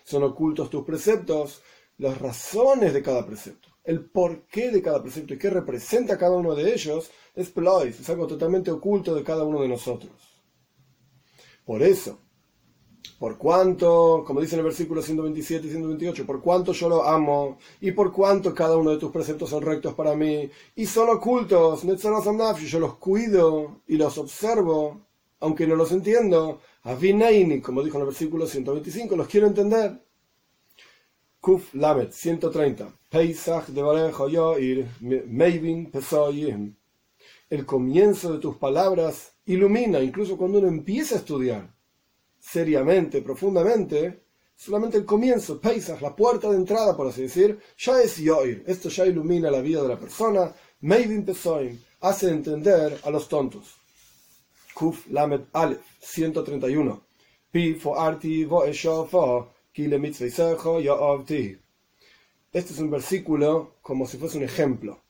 [0.05, 1.62] son ocultos tus preceptos,
[1.97, 6.55] las razones de cada precepto, el porqué de cada precepto y qué representa cada uno
[6.55, 10.12] de ellos, es plois, es algo totalmente oculto de cada uno de nosotros.
[11.64, 12.26] Por eso,
[13.18, 17.59] por cuanto, como dice en el versículo 127 y 128, por cuanto yo lo amo
[17.80, 21.82] y por cuanto cada uno de tus preceptos son rectos para mí y son ocultos,
[21.82, 25.00] yo los cuido y los observo,
[25.40, 30.00] aunque no los entiendo, Avinaini, como dijo en el versículo 125, los quiero entender.
[31.40, 32.88] Kuf Lamet 130.
[33.09, 36.76] Pesach de Meivin.
[37.48, 41.76] El comienzo de tus palabras ilumina, incluso cuando uno empieza a estudiar
[42.51, 44.20] seriamente, profundamente,
[44.55, 48.62] solamente el comienzo, Pesach, la puerta de entrada, por así decir, ya es Yoir.
[48.66, 50.55] Esto ya ilumina la vida de la persona.
[50.80, 53.76] Meivin Pesoyim hace entender a los tontos.
[54.74, 57.03] Kuf Lamet Aleph 131.
[62.53, 65.03] Este es un versículo como si fuese un ejemplo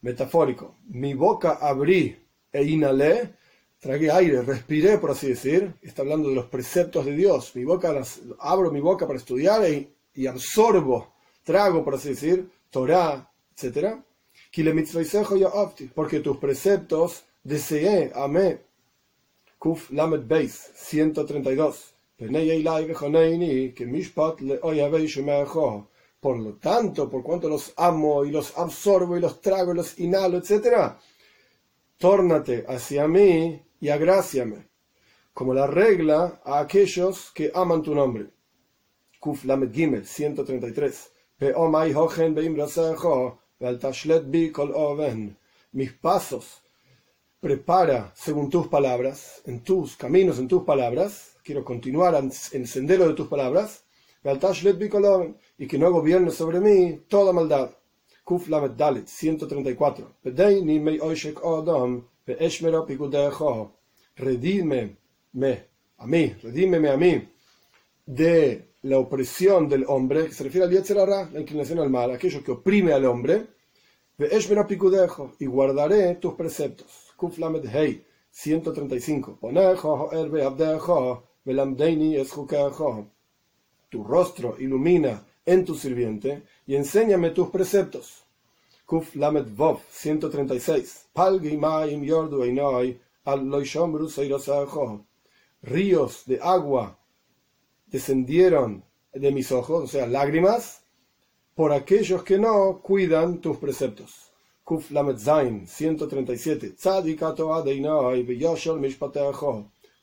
[0.00, 0.76] metafórico.
[0.86, 2.16] Mi boca abrí
[2.52, 3.34] e inhalé,
[3.78, 5.74] tragué aire, respiré, por así decir.
[5.82, 7.54] Está hablando de los preceptos de Dios.
[7.54, 7.94] Mi boca,
[8.40, 11.14] abro mi boca para estudiar y, y absorbo,
[11.44, 13.96] trago, por así decir, Torah, etc.
[15.94, 18.60] Porque tus preceptos deseé, amé,
[19.58, 21.94] Kuf Lamed Beis 132.
[26.20, 29.98] Por lo tanto, por cuanto los amo y los absorbo y los trago y los
[30.00, 30.94] inhalo, etc.,
[31.96, 34.68] tórnate hacia mí y agráciame,
[35.32, 38.26] como la regla a aquellos que aman tu nombre.
[39.20, 41.10] Kuf Lamed Gimel 133.
[45.72, 46.62] Mis pasos
[47.40, 53.06] prepara según tus palabras, en tus caminos, en tus palabras, quiero continuar en el sendero
[53.06, 53.84] de tus palabras,
[55.58, 57.70] y que no gobierne sobre mí toda maldad.
[58.24, 60.16] Kuf Lamed Dalet 134.
[64.16, 64.96] Redime
[65.32, 65.68] me
[65.98, 67.28] a mí, redímeme a mí
[68.06, 72.52] de la opresión del hombre, se refiere al Yetzerara, la inclinación al mal, aquello que
[72.52, 73.46] oprime al hombre,
[75.38, 77.12] y guardaré tus preceptos.
[77.16, 79.38] Kuflamed Hei 135.
[83.88, 88.24] Tu rostro ilumina en tu sirviente y enséñame tus preceptos.
[88.88, 91.08] Kuf Lamed Vov 136.
[91.14, 94.08] Palgi Maim Yordu Einoi al Loishomru
[95.62, 96.98] Ríos de agua
[97.86, 98.82] descendieron
[99.12, 100.84] de mis ojos, o sea, lágrimas,
[101.54, 104.32] por aquellos que no cuidan tus preceptos.
[104.64, 106.74] Kuf Lamet Zain 137.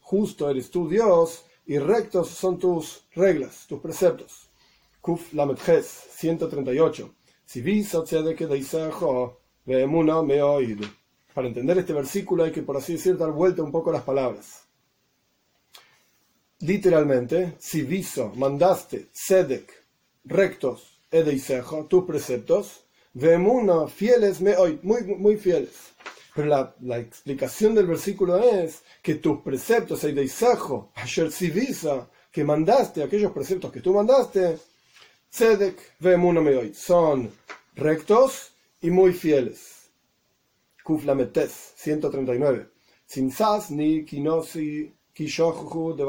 [0.01, 4.51] Justo eres tú, Dios, y rectos son tus reglas, tus preceptos.
[5.01, 7.15] Kuf Lamet Ches 138.
[7.45, 7.61] Si
[11.33, 14.63] Para entender este versículo hay que, por así decir, dar vuelta un poco las palabras.
[16.59, 19.71] Literalmente, si viso, mandaste, sedek,
[20.23, 25.93] rectos, edeisejo, tus preceptos, Vemuna, fieles, me hoy, muy, muy fieles.
[26.35, 33.31] Pero la, explicación del versículo es que tus preceptos, Eideisajo, ayer visa que mandaste, aquellos
[33.31, 34.57] preceptos que tú mandaste,
[35.35, 37.29] Tzedek, Vemuna, me hoy, son
[37.75, 39.89] rectos y muy fieles.
[40.81, 42.69] Kuflametes, 139.
[43.05, 46.05] Sinsas ni kinosi kishochu de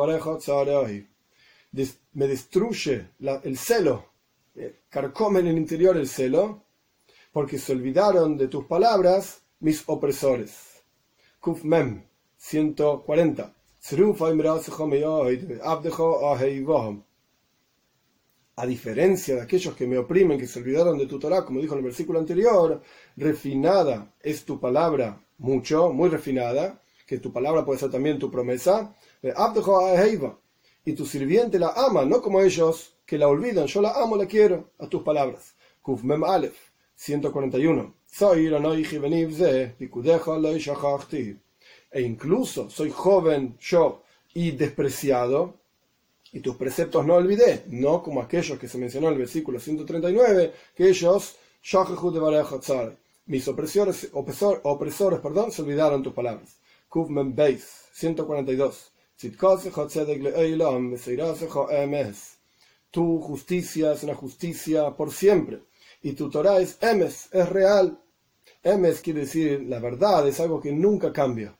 [2.13, 3.09] Me destruye
[3.43, 4.05] el celo,
[4.55, 6.63] eh, carcome en el interior el celo,
[7.33, 10.85] porque se olvidaron de tus palabras mis opresores.
[11.41, 12.05] Kuf Mem
[12.37, 13.53] 140.
[18.57, 21.75] A diferencia de aquellos que me oprimen, que se olvidaron de tu Torah, como dijo
[21.75, 22.81] en el versículo anterior,
[23.17, 28.95] refinada es tu palabra mucho, muy refinada, que tu palabra puede ser también tu promesa,
[30.85, 34.27] y tu sirviente la ama, no como ellos que la olvidan, yo la amo, la
[34.27, 35.55] quiero, a tus palabras.
[35.83, 36.57] Kuf Mem Aleph,
[36.95, 37.95] 141.
[41.93, 44.03] E incluso soy joven yo
[44.33, 45.55] y despreciado,
[46.33, 50.53] y tus preceptos no olvidé, no como aquellos que se mencionó en el versículo 139,
[50.75, 51.37] que ellos,
[53.27, 56.57] mis opresores, opresores perdón, se olvidaron tus palabras.
[56.89, 58.93] Kuf Mem Beis, 142.
[62.91, 65.63] Tu justicia es una justicia por siempre.
[66.03, 67.99] Y tu Torah es emes, es real.
[68.63, 71.57] Emes quiere decir la verdad, es algo que nunca cambia.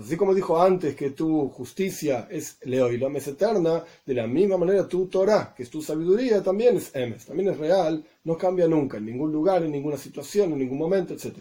[0.00, 4.88] Así como dijo antes que tu justicia es leoilam, es eterna, de la misma manera
[4.88, 8.96] tu Torah, que es tu sabiduría, también es emes, también es real, no cambia nunca,
[8.98, 11.38] en ningún lugar, en ninguna situación, en ningún momento, etc.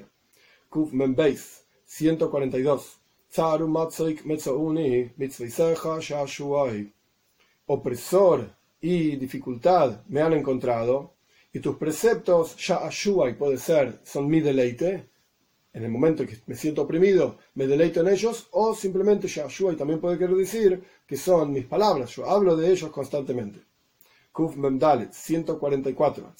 [0.69, 2.99] Kuf Membeis, 142.
[7.65, 11.13] Opresor y dificultad me han encontrado,
[11.51, 15.09] y tus preceptos, y puede ser, son mi deleite,
[15.74, 19.47] en el momento en que me siento oprimido, me deleito en ellos, o simplemente ya
[19.47, 23.59] y también puede querer decir que son mis palabras, yo hablo de ellos constantemente.
[24.32, 26.34] Kuf Memdalet, 144.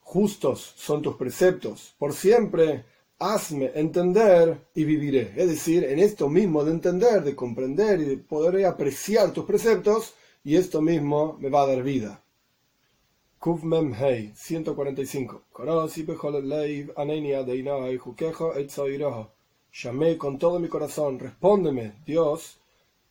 [0.00, 2.84] Justos son tus preceptos, por siempre
[3.18, 5.32] hazme entender y viviré.
[5.36, 10.14] Es decir, en esto mismo de entender, de comprender y de poder apreciar tus preceptos,
[10.42, 12.23] y esto mismo me va a dar vida.
[13.44, 15.42] Kuf Mem Hei 145.
[19.82, 22.56] Llamé con todo mi corazón, respóndeme, Dios,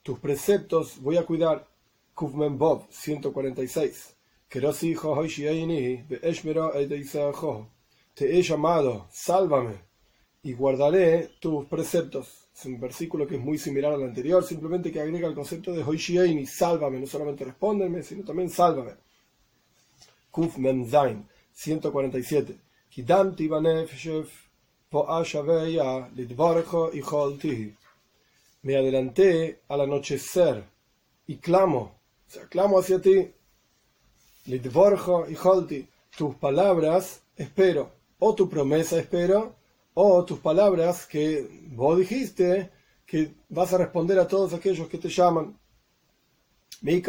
[0.01, 1.67] tus preceptos voy a cuidar.
[2.15, 4.15] Kuf Mem Bob 146.
[8.15, 9.75] Te he llamado, sálvame
[10.41, 12.47] y guardaré tus preceptos.
[12.57, 15.83] Es un versículo que es muy similar al anterior, simplemente que agrega el concepto de
[15.83, 18.93] y sálvame, no solamente respóndeme, sino también sálvame.
[20.33, 22.57] Kuf Memzain, 147.
[28.63, 30.63] Me adelanté al anochecer
[31.27, 31.79] y clamo,
[32.27, 33.31] o sea, clamo hacia ti.
[34.47, 34.59] y
[36.17, 39.55] Tus palabras espero, o tu promesa espero,
[39.93, 42.71] o tus palabras que vos dijiste
[43.05, 45.55] que vas a responder a todos aquellos que te llaman.
[46.83, 47.03] ¿Quién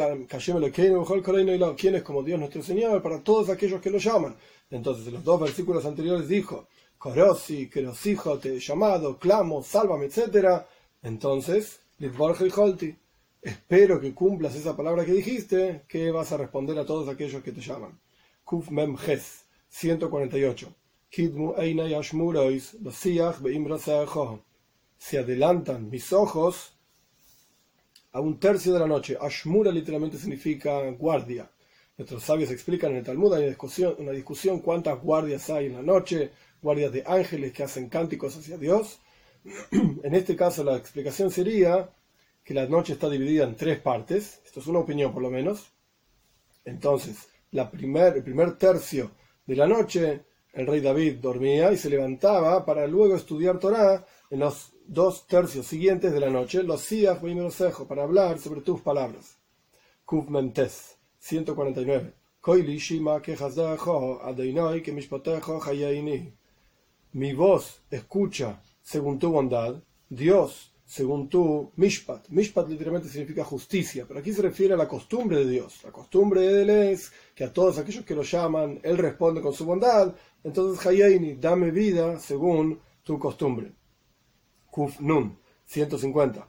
[1.94, 3.02] es como Dios nuestro Señor?
[3.02, 4.36] Para todos aquellos que lo llaman.
[4.70, 7.68] Entonces, en los dos versículos anteriores dijo, Korosi,
[8.04, 10.62] hijo te he llamado, clamo, sálvame, etc.
[11.02, 11.80] Entonces,
[13.42, 17.52] espero que cumplas esa palabra que dijiste, que vas a responder a todos aquellos que
[17.52, 17.98] te llaman.
[18.44, 18.96] Kuf Mem
[19.68, 20.74] 148
[24.98, 26.73] se adelantan mis ojos
[28.14, 29.18] a un tercio de la noche.
[29.20, 31.50] Ashmura literalmente significa guardia.
[31.98, 33.54] Nuestros sabios explican en el Talmud, hay
[33.98, 36.30] una discusión, cuántas guardias hay en la noche,
[36.62, 39.00] guardias de ángeles que hacen cánticos hacia Dios.
[39.70, 41.90] en este caso la explicación sería
[42.42, 45.72] que la noche está dividida en tres partes, esto es una opinión por lo menos.
[46.64, 49.12] Entonces, la el primer tercio
[49.46, 54.38] de la noche el rey David dormía y se levantaba para luego estudiar Torah en
[54.38, 57.20] los dos tercios siguientes de la noche, los Siach
[57.50, 59.38] cejo para hablar sobre tus palabras.
[60.04, 62.12] Kuf Mentes, 149.
[67.12, 72.28] Mi voz escucha según tu bondad, Dios según tu mishpat.
[72.28, 75.82] Mishpat literalmente significa justicia, pero aquí se refiere a la costumbre de Dios.
[75.84, 79.54] La costumbre de él es que a todos aquellos que lo llaman, él responde con
[79.54, 80.14] su bondad.
[80.42, 83.72] Entonces, Hayaini, dame vida según tu costumbre.
[84.74, 86.48] Kuf Nun, 150.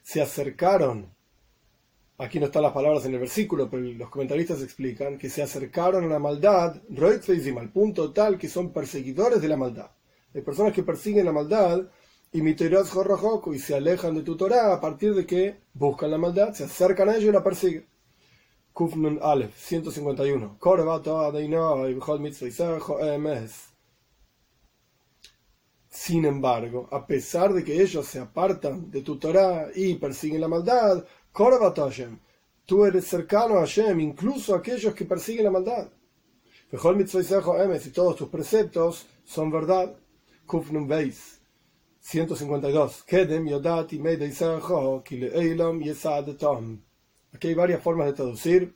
[0.00, 1.12] Se acercaron,
[2.18, 6.04] aquí no están las palabras en el versículo, pero los comentaristas explican que se acercaron
[6.04, 6.80] a la maldad,
[7.58, 9.90] al punto tal que son perseguidores de la maldad.
[10.32, 11.90] Hay personas que persiguen la maldad
[12.30, 16.62] y y se alejan de tu Torah a partir de que buscan la maldad, se
[16.62, 17.88] acercan a ellos y la persiguen.
[18.72, 20.58] Kufnun Aleph 151.
[25.92, 30.48] Sin embargo, a pesar de que ellos se apartan de tu Torah y persiguen la
[30.48, 31.04] maldad,
[32.64, 35.90] tú eres cercano a Hashem, incluso aquellos que persiguen la maldad.
[36.72, 39.94] Y todos tus preceptos son verdad.
[40.46, 41.38] Kufnun Beis
[42.00, 43.02] 152.
[43.02, 44.00] Kedem yodati
[47.34, 48.74] Aquí hay varias formas de traducir.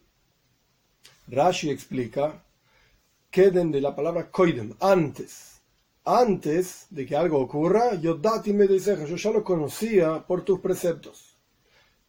[1.28, 2.44] Rashi explica,
[3.30, 5.55] Kedem de la palabra koidem, antes.
[6.08, 11.36] Antes de que algo ocurra, yodati yo ya lo conocía por tus preceptos.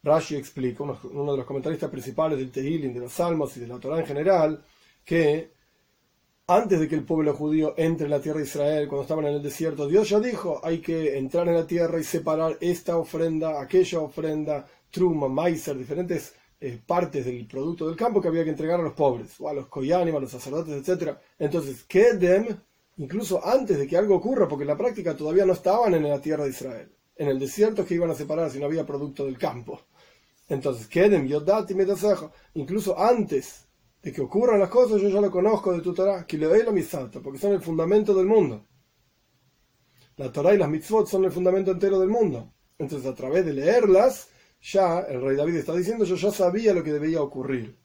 [0.04, 3.80] Rashi explica, uno, de los comentaristas principales del Tehillim, de los Salmos y de la
[3.80, 4.64] Torah en general,
[5.04, 5.52] que
[6.46, 9.34] antes de que el pueblo judío entre en la tierra de Israel, cuando estaban en
[9.34, 13.60] el desierto, Dios ya dijo, hay que entrar en la tierra y separar esta ofrenda,
[13.60, 18.80] aquella ofrenda, truma, maizer, diferentes eh, partes del producto del campo que había que entregar
[18.80, 21.18] a los pobres, o a los koyanim, a los sacerdotes, etc.
[21.40, 22.46] Entonces, Kedem,
[22.98, 26.22] incluso antes de que algo ocurra, porque en la práctica todavía no estaban en la
[26.22, 29.38] tierra de Israel, en el desierto que iban a separar si no había producto del
[29.38, 29.82] campo.
[30.50, 33.68] Entonces, Kedem, Yodati, Medasejo, incluso antes
[34.02, 36.64] de que ocurran las cosas, yo ya lo conozco de tu Torah, que le doy
[36.64, 38.66] la misata, porque son el fundamento del mundo.
[40.16, 42.54] La Torah y las mitzvot son el fundamento entero del mundo.
[42.80, 44.30] Entonces, a través de leerlas,
[44.62, 47.78] ya el rey David está diciendo, yo ya sabía lo que debía ocurrir.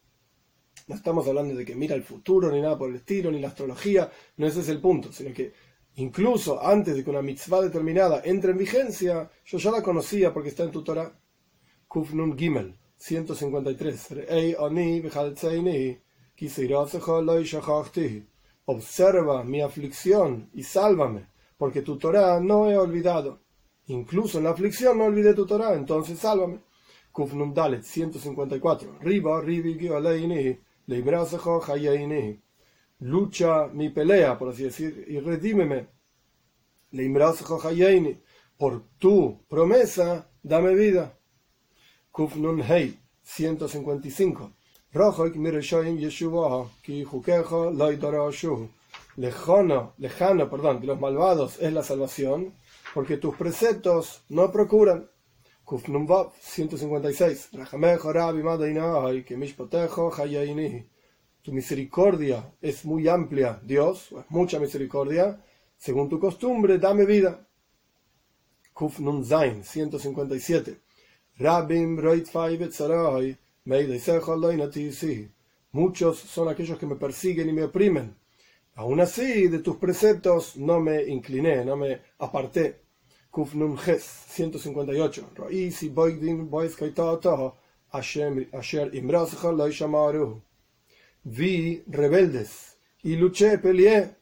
[0.87, 3.47] No estamos hablando de que mira el futuro, ni nada por el estilo, ni la
[3.47, 5.53] astrología, no ese es el punto, sino que
[5.95, 10.49] incluso antes de que una mitzvah determinada entre en vigencia, yo ya la conocía porque
[10.49, 11.17] está en tu Torah.
[11.87, 14.07] Kufnun Gimel, 153.
[18.65, 21.27] Observa mi aflicción y sálvame,
[21.57, 23.39] porque tu Torah no he olvidado.
[23.87, 26.59] Incluso en la aflicción no olvidé tu Torah, entonces sálvame.
[27.11, 28.99] Kufnum Dalet 154.
[28.99, 29.89] Riba, Ribi.
[32.99, 35.87] Lucha mi pelea, por así decir, y redímeme.
[38.57, 41.17] Por tu promesa, dame vida.
[42.11, 44.53] Kufnun Hei 155.
[44.93, 48.69] Rojoik Mireshoim Yeshua, Ki Jukejo, Loidarashu.
[49.17, 52.53] Lejano, lejano, perdón, de los malvados es la salvación
[52.93, 55.09] porque tus preceptos no procuran.
[55.73, 57.49] Kufnumvav 156.
[61.41, 65.43] Tu misericordia es muy amplia, Dios, es mucha misericordia.
[65.75, 67.47] Según tu costumbre, dame vida.
[68.71, 70.79] Kufnum Zain 157.
[71.39, 71.99] Rabim
[75.71, 78.15] Muchos son aquellos que me persiguen y me oprimen.
[78.75, 82.82] Aún así, de tus preceptos no me incliné, no me aparté.
[83.33, 85.29] Kufnum Ges 158.
[91.23, 94.15] Vi rebeldes y luché, peleé,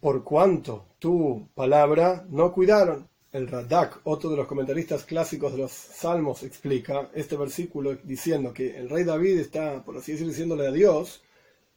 [0.00, 3.06] por cuanto tu palabra no cuidaron.
[3.30, 8.78] El Radak, otro de los comentaristas clásicos de los Salmos, explica este versículo diciendo que
[8.78, 11.22] el rey David está, por así decirlo, diciéndole a Dios,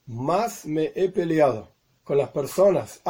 [0.06, 1.68] más me he peleado
[2.04, 3.02] con las personas,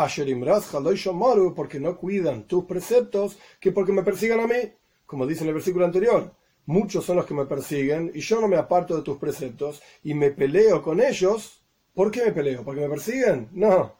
[1.56, 4.74] porque no cuidan tus preceptos, que porque me persigan a mí,
[5.06, 6.34] como dice en el versículo anterior.
[6.66, 10.14] Muchos son los que me persiguen y yo no me aparto de tus preceptos y
[10.14, 11.64] me peleo con ellos.
[11.94, 12.64] ¿Por qué me peleo?
[12.64, 13.50] ¿Porque me persiguen?
[13.52, 13.96] No.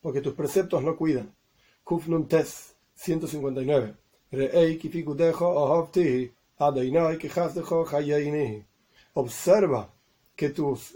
[0.00, 1.34] Porque tus preceptos no cuidan.
[1.84, 3.94] Kufnun Tes 159.
[9.14, 9.94] Observa
[10.38, 10.94] que tus,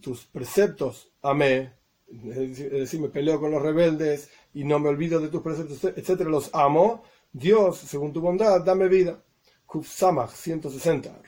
[0.00, 1.74] tus preceptos amé,
[2.08, 6.28] es decir, me peleo con los rebeldes y no me olvido de tus preceptos, etcétera,
[6.28, 9.22] los amo, Dios, según tu bondad, dame vida.
[9.64, 11.22] Kuf Samach 160.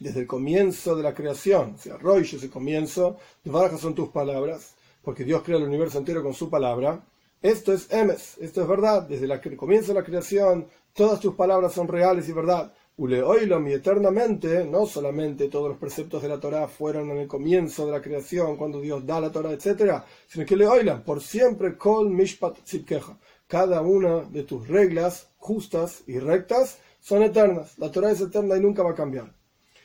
[0.00, 4.08] Desde el comienzo de la creación, o sea, Roish es el comienzo, Dvarja son tus
[4.08, 7.00] palabras, porque Dios crea el universo entero con su palabra.
[7.40, 9.02] Esto es Emes, esto es verdad.
[9.02, 12.72] Desde el comienzo de la creación, todas tus palabras son reales y verdad.
[12.98, 17.86] Uleoilom y eternamente, no solamente todos los preceptos de la Torah fueron en el comienzo
[17.86, 22.10] de la creación, cuando Dios da la Torah, etc., sino que Leoilam, por siempre, Kol
[22.10, 23.16] Mishpat Tzipkeja.
[23.46, 27.78] Cada una de tus reglas justas y rectas son eternas.
[27.78, 29.32] La Torah es eterna y nunca va a cambiar.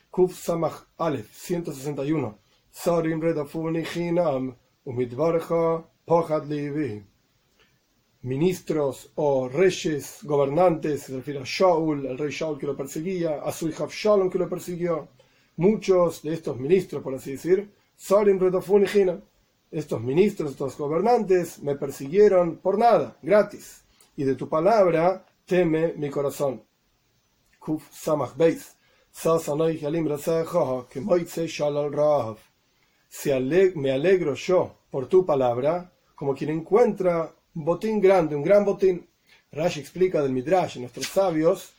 [0.09, 2.39] Kuf Samach Aleph 161.
[2.71, 7.12] Sarim Redafuni Hinam Umidvarja Pochad Livi
[8.23, 13.51] ministros o reyes, gobernantes, se refiere a Shaul, el rey Shaul que lo perseguía, a
[13.51, 15.09] su hija Shalom que lo persiguió.
[15.57, 19.21] Muchos de estos ministros, por así decir, Salim Redofunijina,
[19.69, 23.83] estos ministros, estos gobernantes, me persiguieron por nada, gratis.
[24.15, 26.63] Y de tu palabra teme mi corazón.
[27.59, 28.77] Kuf Samach Beis.
[33.75, 39.07] Me alegro yo por tu palabra, como quien encuentra botín grande, un gran botín.
[39.51, 41.73] Rashi explica del Midrash, nuestros sabios,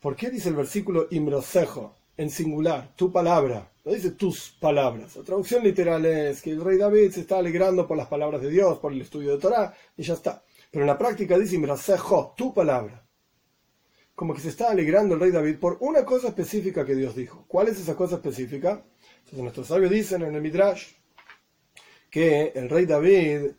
[0.00, 3.68] ¿por qué dice el versículo imrosejo, en singular, tu palabra?
[3.84, 5.16] No dice tus palabras.
[5.16, 8.50] La traducción literal es que el rey David se está alegrando por las palabras de
[8.50, 10.42] Dios, por el estudio de Torah, y ya está.
[10.70, 11.60] Pero en la práctica dice,
[12.36, 13.04] tu palabra.
[14.14, 17.44] Como que se está alegrando el rey David por una cosa específica que Dios dijo.
[17.48, 18.82] ¿Cuál es esa cosa específica?
[19.18, 20.92] Entonces nuestros sabios dicen en el Midrash
[22.10, 23.50] que el rey David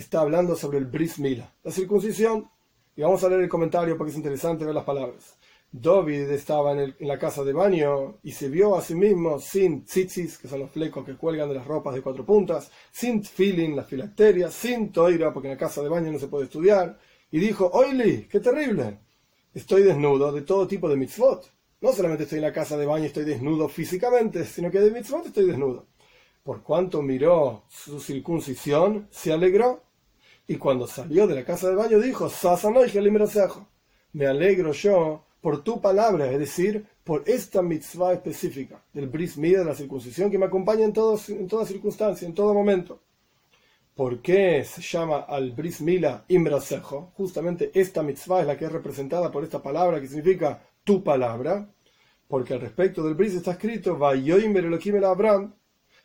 [0.00, 2.50] está hablando sobre el bris mila, la circuncisión.
[2.94, 5.36] Y vamos a leer el comentario porque es interesante ver las palabras.
[5.72, 10.38] David estaba en, la casa de baño y se vio a sí mismo sin tzitzis,
[10.38, 13.86] que son los flecos que cuelgan de las ropas de cuatro puntas, sin tfilin, las
[13.86, 16.98] filacterias, sin toira, porque en la casa de baño no se puede estudiar,
[17.30, 19.00] y dijo, oili, qué terrible,
[19.52, 21.50] estoy desnudo de todo tipo de mitzvot.
[21.80, 25.26] No solamente estoy en la casa de baño estoy desnudo físicamente, sino que de mitzvot
[25.26, 25.86] estoy desnudo.
[26.42, 29.82] Por cuanto miró su circuncisión, se alegró,
[30.48, 32.28] y cuando salió de la casa de baño dijo,
[34.12, 39.64] me alegro yo por tu palabra, es decir, por esta mitzvah específica del bris de
[39.64, 43.00] la circuncisión, que me acompaña en, todos, en toda circunstancia, en todo momento.
[43.94, 47.12] ¿Por qué se llama al bris mila imrasejo?
[47.16, 51.70] Justamente esta mitzvah es la que es representada por esta palabra que significa tu palabra,
[52.28, 55.54] porque al respecto del bris está escrito, Abraham,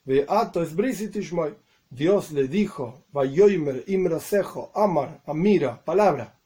[0.05, 1.01] Beato es bris
[1.93, 6.39] Dios le dijo, Vayoimer imrasejo, Amar, Amira, palabra.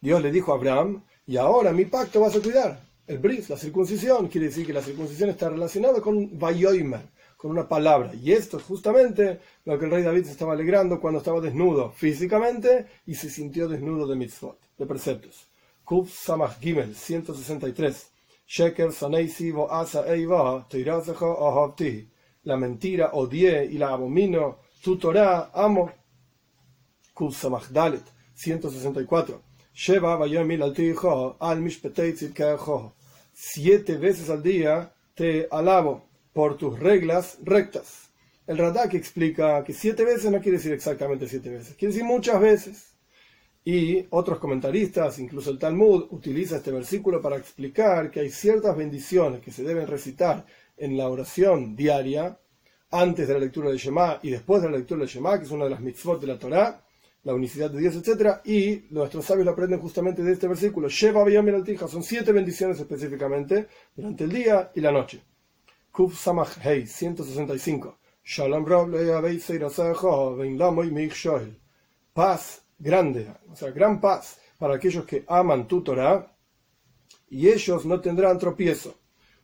[0.00, 2.80] Dios le dijo a Abraham, y ahora mi pacto vas a cuidar.
[3.06, 7.02] El bris, la circuncisión, quiere decir que la circuncisión está relacionada con vayoimer,
[7.36, 8.12] con una palabra.
[8.12, 11.92] Y esto es justamente lo que el rey David se estaba alegrando cuando estaba desnudo
[11.92, 15.46] físicamente y se sintió desnudo de mitzvot, de preceptos.
[15.84, 18.10] Kuf Samach Gimel, 163.
[18.48, 20.66] Sheker Saneisi Asa Eiva,
[22.44, 25.92] La mentira odié y la abomino, tu Torah amo.
[27.70, 28.04] Dalet,
[28.34, 29.42] 164.
[33.32, 38.10] Siete veces al día te alabo por tus reglas rectas.
[38.46, 42.40] El Radak explica que siete veces no quiere decir exactamente siete veces, quiere decir muchas
[42.40, 42.86] veces.
[43.62, 49.42] Y otros comentaristas, incluso el Talmud, utiliza este versículo para explicar que hay ciertas bendiciones
[49.42, 50.46] que se deben recitar
[50.80, 52.38] en la oración diaria,
[52.90, 55.50] antes de la lectura del Shema y después de la lectura del Shema, que es
[55.50, 56.82] una de las mitzvot de la Torah,
[57.22, 58.40] la unicidad de Dios, etc.
[58.44, 60.88] Y nuestros sabios lo aprenden justamente de este versículo.
[60.88, 65.22] Sheva Altija, son siete bendiciones específicamente durante el día y la noche.
[65.92, 67.98] Kuf Samach Hei, 165.
[68.24, 68.64] Shalom
[72.12, 76.34] Paz grande, o sea, gran paz para aquellos que aman tu Torah
[77.28, 78.99] y ellos no tendrán tropiezo.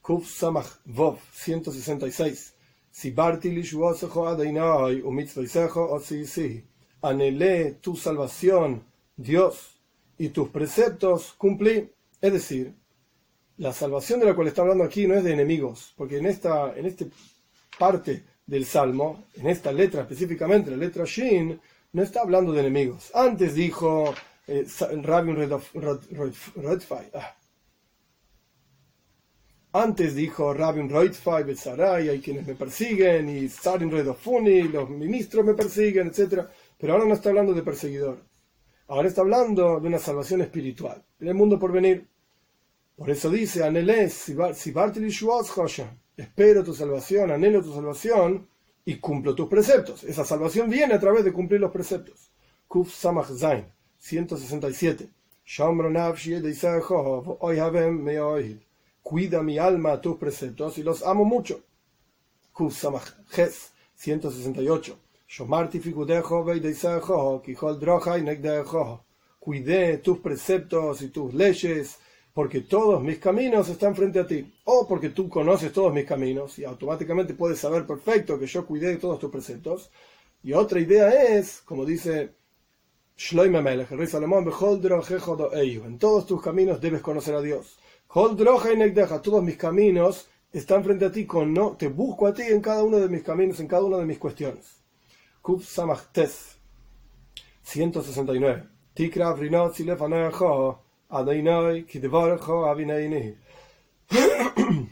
[0.06, 2.54] Kuf Samach Vov, 166.
[2.92, 6.62] Si Barti Lishuosejo Adeinai, Umitzvaisejo Otsisi
[7.02, 8.84] anhelé tu salvación,
[9.16, 9.80] Dios,
[10.16, 11.90] y tus preceptos cumplí.
[12.20, 12.72] Es decir,
[13.56, 16.72] la salvación de la cual está hablando aquí no es de enemigos, porque en esta,
[16.76, 17.04] en esta
[17.76, 21.60] parte del Salmo, en esta letra específicamente, la letra Shin,
[21.92, 23.10] no está hablando de enemigos.
[23.12, 24.14] Antes dijo
[24.46, 24.64] eh,
[25.02, 25.52] Rabin
[27.12, 27.35] ah.
[29.78, 35.52] Antes dijo Rabin Reutfai, Betzaray, hay quienes me persiguen, y Sarin Redofuni, los ministros me
[35.52, 36.46] persiguen, etc.
[36.78, 38.16] Pero ahora no está hablando de perseguidor.
[38.88, 42.08] Ahora está hablando de una salvación espiritual, en el mundo por venir.
[42.96, 43.60] Por eso dice,
[46.16, 48.48] espero tu salvación, anhelo tu salvación
[48.82, 50.04] y cumplo tus preceptos.
[50.04, 52.32] Esa salvación viene a través de cumplir los preceptos.
[52.66, 53.66] Kuf Samach Zain,
[53.98, 55.10] 167.
[59.08, 61.60] Cuida mi alma tus preceptos y los amo mucho.
[62.52, 64.98] Kuf Samach Ches, 168.
[69.38, 71.98] Cuidé tus preceptos y tus leyes,
[72.34, 74.52] porque todos mis caminos están frente a ti.
[74.64, 78.96] O porque tú conoces todos mis caminos y automáticamente puedes saber perfecto que yo cuidé
[78.96, 79.88] todos tus preceptos.
[80.42, 82.34] Y otra idea es, como dice
[83.32, 84.50] Melech, el rey Salomón,
[85.52, 87.78] en todos tus caminos debes conocer a Dios.
[88.16, 92.82] Todos mis caminos están frente a ti, con no, te busco a ti en cada
[92.82, 94.80] uno de mis caminos, en cada una de mis cuestiones.
[95.42, 96.56] Kuf Samachtes
[97.62, 98.64] 169.
[98.94, 103.36] Tikra Vrinot Silefanejo Adainoi Kidvarjo Avineini.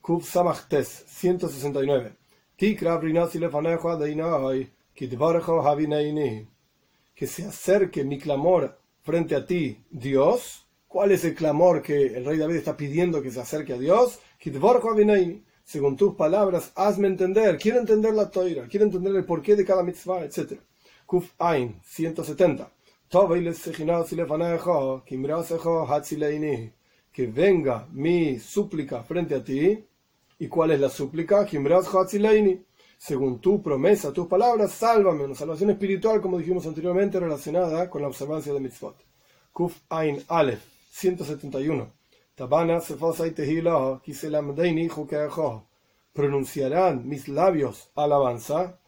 [0.00, 2.16] Kuf Samachtes 169.
[2.56, 6.48] Tikra Vrinot Silefanejo Adainoi Kidvarjo Avineini.
[7.14, 10.63] Que se acerque mi clamor frente a ti, Dios.
[10.94, 14.20] ¿Cuál es el clamor que el rey David está pidiendo que se acerque a Dios?
[15.64, 19.82] Según tus palabras, hazme entender, quiero entender la toira, quiero entender el porqué de cada
[19.82, 20.60] mitzvah, etc.
[21.04, 22.70] Kuf Ain, 170.
[27.12, 29.84] Que venga mi súplica frente a ti,
[30.38, 31.44] ¿Y cuál es la súplica?
[32.98, 35.24] Según tu promesa, tus palabras, sálvame.
[35.24, 39.04] Una salvación espiritual, como dijimos anteriormente, relacionada con la observancia de mitzvot.
[39.52, 41.92] Kuf Ain Aleph, 171.
[42.36, 42.80] Tabana
[46.12, 48.78] Pronunciarán mis labios alabanza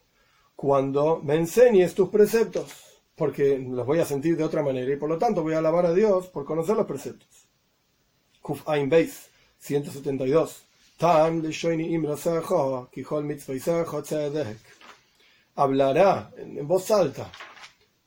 [0.54, 2.72] cuando me enseñes tus preceptos,
[3.16, 5.86] porque los voy a sentir de otra manera y por lo tanto voy a alabar
[5.86, 7.28] a Dios por conocer los preceptos.
[8.40, 9.28] Kuf Ain Beis,
[9.58, 10.62] 172.
[15.56, 17.32] Hablará en voz alta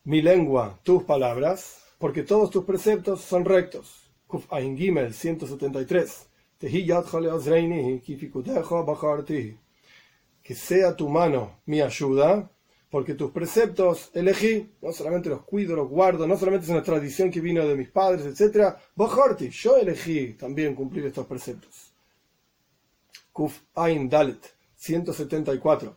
[0.05, 4.09] mi lengua, tus palabras, porque todos tus preceptos son rectos.
[4.25, 6.27] Kuf Ain Gimel 173.
[10.41, 12.49] Que sea tu mano mi ayuda,
[12.89, 17.29] porque tus preceptos elegí, no solamente los cuido, los guardo, no solamente es una tradición
[17.29, 18.75] que vino de mis padres, etc.
[19.51, 21.93] Yo elegí también cumplir estos preceptos.
[23.31, 25.95] Kuf Ain Dalet, 174.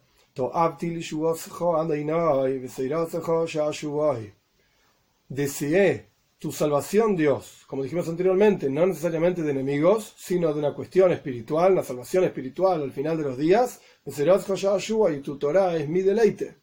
[5.32, 11.10] Deseé tu salvación, Dios, como dijimos anteriormente, no necesariamente de enemigos, sino de una cuestión
[11.10, 13.80] espiritual, una salvación espiritual al final de los días.
[14.04, 16.56] Y tu Torah es mi deleite,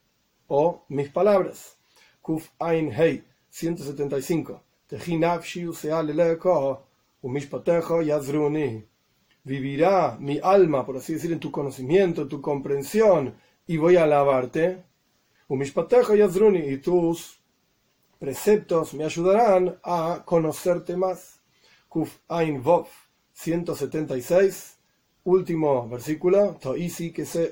[0.50, 1.78] o mis palabras.
[2.22, 4.62] Kuf Ain Hei, 175
[9.46, 13.34] vivirá mi alma, por así decir, en tu conocimiento, en tu comprensión,
[13.66, 14.84] y voy a alabarte.
[15.50, 17.39] y tus
[18.20, 21.40] preceptos me ayudarán a conocerte más.
[21.88, 22.88] Kuf Ein Vov
[23.34, 24.78] 176,
[25.24, 26.58] último versículo.
[26.62, 27.52] Toisi que se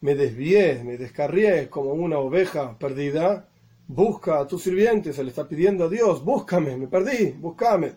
[0.00, 3.48] Me desvié, me descarrié como una oveja perdida
[3.94, 7.92] busca a tus sirvientes, se le está pidiendo a Dios, búscame, me perdí, búscame.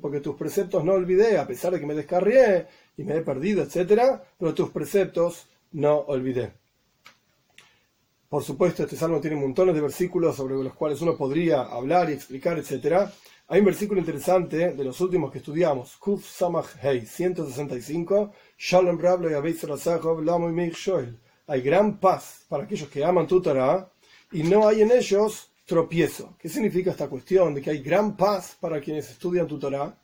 [0.00, 2.66] Porque tus preceptos no olvidé, a pesar de que me descarrié
[2.96, 4.20] y me he perdido, etc.
[4.38, 6.52] Pero tus preceptos no olvidé.
[8.28, 12.12] Por supuesto, este salmo tiene montones de versículos sobre los cuales uno podría hablar y
[12.12, 13.10] explicar, etc.
[13.48, 19.00] Hay un versículo interesante de los últimos que estudiamos, Kuf Samach Hei 165, Shalom
[21.48, 23.90] Hay gran paz para aquellos que aman tu Torah
[24.30, 26.36] y no hay en ellos tropiezo.
[26.38, 29.98] ¿Qué significa esta cuestión de que hay gran paz para quienes estudian tu Torah?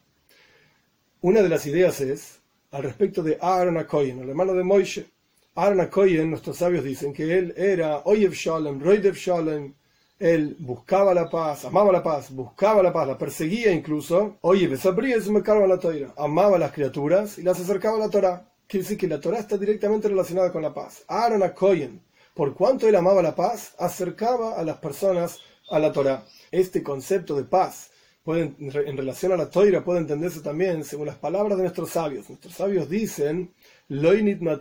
[1.21, 2.41] Una de las ideas es
[2.73, 5.16] al respecto de Aaron Akoyen, el hermano de Moishe.
[5.59, 9.73] Aaron Akoyen, nuestros sabios dicen que él era Oyev Shalem, Roidev Shalem,
[10.19, 14.37] él buscaba la paz, amaba la paz, buscaba la paz, la perseguía incluso.
[14.43, 16.13] Oye, es me la Torah.
[16.19, 18.47] Amaba a las criaturas y las acercaba a la Torah.
[18.67, 21.05] Quiere decir que la Torah está directamente relacionada con la paz.
[21.09, 22.03] Aaron Akoyen,
[22.35, 25.39] por cuanto él amaba la paz, acercaba a las personas
[25.71, 26.23] a la Torah.
[26.51, 27.93] Este concepto de paz
[28.27, 32.29] en relación a la Torah puede entenderse también según las palabras de nuestros sabios.
[32.29, 33.53] Nuestros sabios dicen,
[33.89, 34.59] la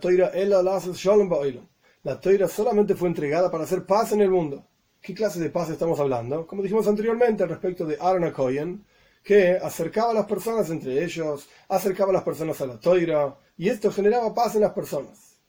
[2.20, 4.64] Torah solamente fue entregada para hacer paz en el mundo.
[5.00, 6.46] ¿Qué clase de paz estamos hablando?
[6.46, 8.84] Como dijimos anteriormente al respecto de Aaron Cohen,
[9.24, 13.68] que acercaba a las personas entre ellos, acercaba a las personas a la Torah, y
[13.68, 15.40] esto generaba paz en las personas.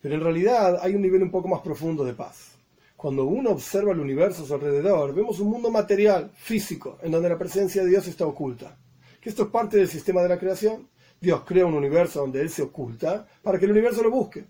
[0.00, 2.52] Pero en realidad hay un nivel un poco más profundo de paz.
[3.00, 7.30] Cuando uno observa el universo a su alrededor, vemos un mundo material, físico, en donde
[7.30, 8.76] la presencia de Dios está oculta.
[9.22, 10.86] Que esto es parte del sistema de la creación.
[11.18, 14.44] Dios crea un universo donde Él se oculta para que el universo lo busque.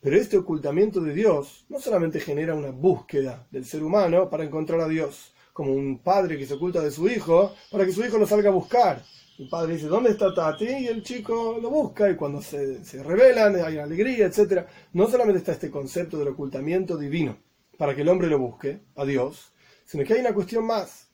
[0.00, 4.80] Pero este ocultamiento de Dios no solamente genera una búsqueda del ser humano para encontrar
[4.80, 8.18] a Dios, como un padre que se oculta de su hijo para que su hijo
[8.18, 9.00] lo salga a buscar,
[9.38, 10.64] el padre dice, ¿dónde está Tati?
[10.64, 14.66] Y el chico lo busca y cuando se, se revelan hay alegría, etc.
[14.92, 17.38] No solamente está este concepto del ocultamiento divino
[17.82, 19.52] para que el hombre lo busque, a Dios,
[19.84, 21.08] sino que hay una cuestión más.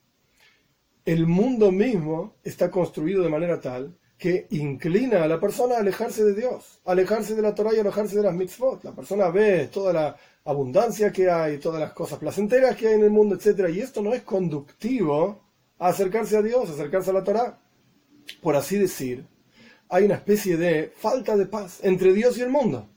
[1.03, 6.23] El mundo mismo está construido de manera tal que inclina a la persona a alejarse
[6.24, 8.85] de Dios, alejarse de la Torah y alejarse de las mitzvot.
[8.85, 13.05] La persona ve toda la abundancia que hay, todas las cosas placenteras que hay en
[13.05, 13.70] el mundo, etc.
[13.74, 15.40] Y esto no es conductivo
[15.78, 17.59] a acercarse a Dios, a acercarse a la Torah
[18.43, 19.27] por así decir,
[19.89, 22.90] hay una especie de falta de paz entre Dios y el mundo.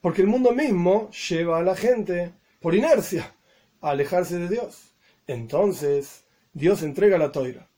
[0.00, 3.34] Porque el mundo mismo lleva a la gente, por inercia,
[3.80, 4.94] alejarse de Dios.
[5.26, 7.68] Entonces, Dios entrega la toira.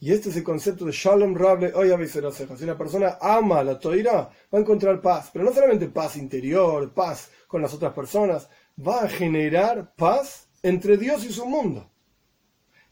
[0.00, 1.72] Y este es el concepto de Shalom Rable
[2.06, 5.30] Si una persona ama la toira, va a encontrar paz.
[5.32, 8.48] Pero no solamente paz interior, paz con las otras personas,
[8.78, 11.90] va a generar paz entre Dios y su mundo.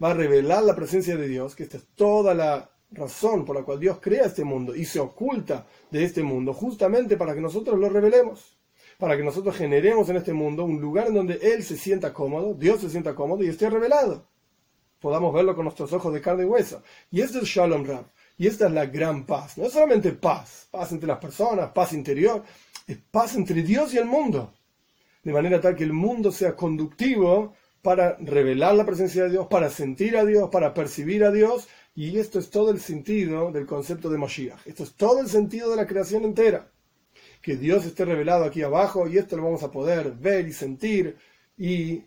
[0.02, 3.62] Va a revelar la presencia de Dios, que esta es toda la razón por la
[3.62, 7.78] cual Dios crea este mundo y se oculta de este mundo, justamente para que nosotros
[7.78, 8.56] lo revelemos,
[8.98, 12.55] para que nosotros generemos en este mundo un lugar en donde Él se sienta cómodo,
[12.55, 14.27] Dios se sienta cómodo y esté revelado.
[15.01, 16.82] podamos verlo con nuestros ojos de carne y hueso.
[17.10, 18.06] Y este es Shalom Rab.
[18.39, 19.56] Y esta es la gran paz.
[19.56, 22.43] No es solamente paz, paz entre las personas, paz interior,
[22.86, 24.52] es paz entre Dios y el mundo.
[25.23, 29.70] De manera tal que el mundo sea conductivo para revelar la presencia de Dios, para
[29.70, 31.68] sentir a Dios, para percibir a Dios.
[31.94, 34.66] Y esto es todo el sentido del concepto de Moshiach.
[34.66, 36.70] Esto es todo el sentido de la creación entera.
[37.47, 41.16] Que Dios esté revelado aquí abajo y esto lo vamos a poder ver y sentir
[41.56, 42.02] y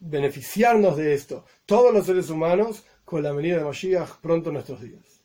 [0.00, 1.44] beneficiarnos de esto.
[1.66, 5.15] Todos los seres humanos con la venida de Moshiach pronto en nuestros días.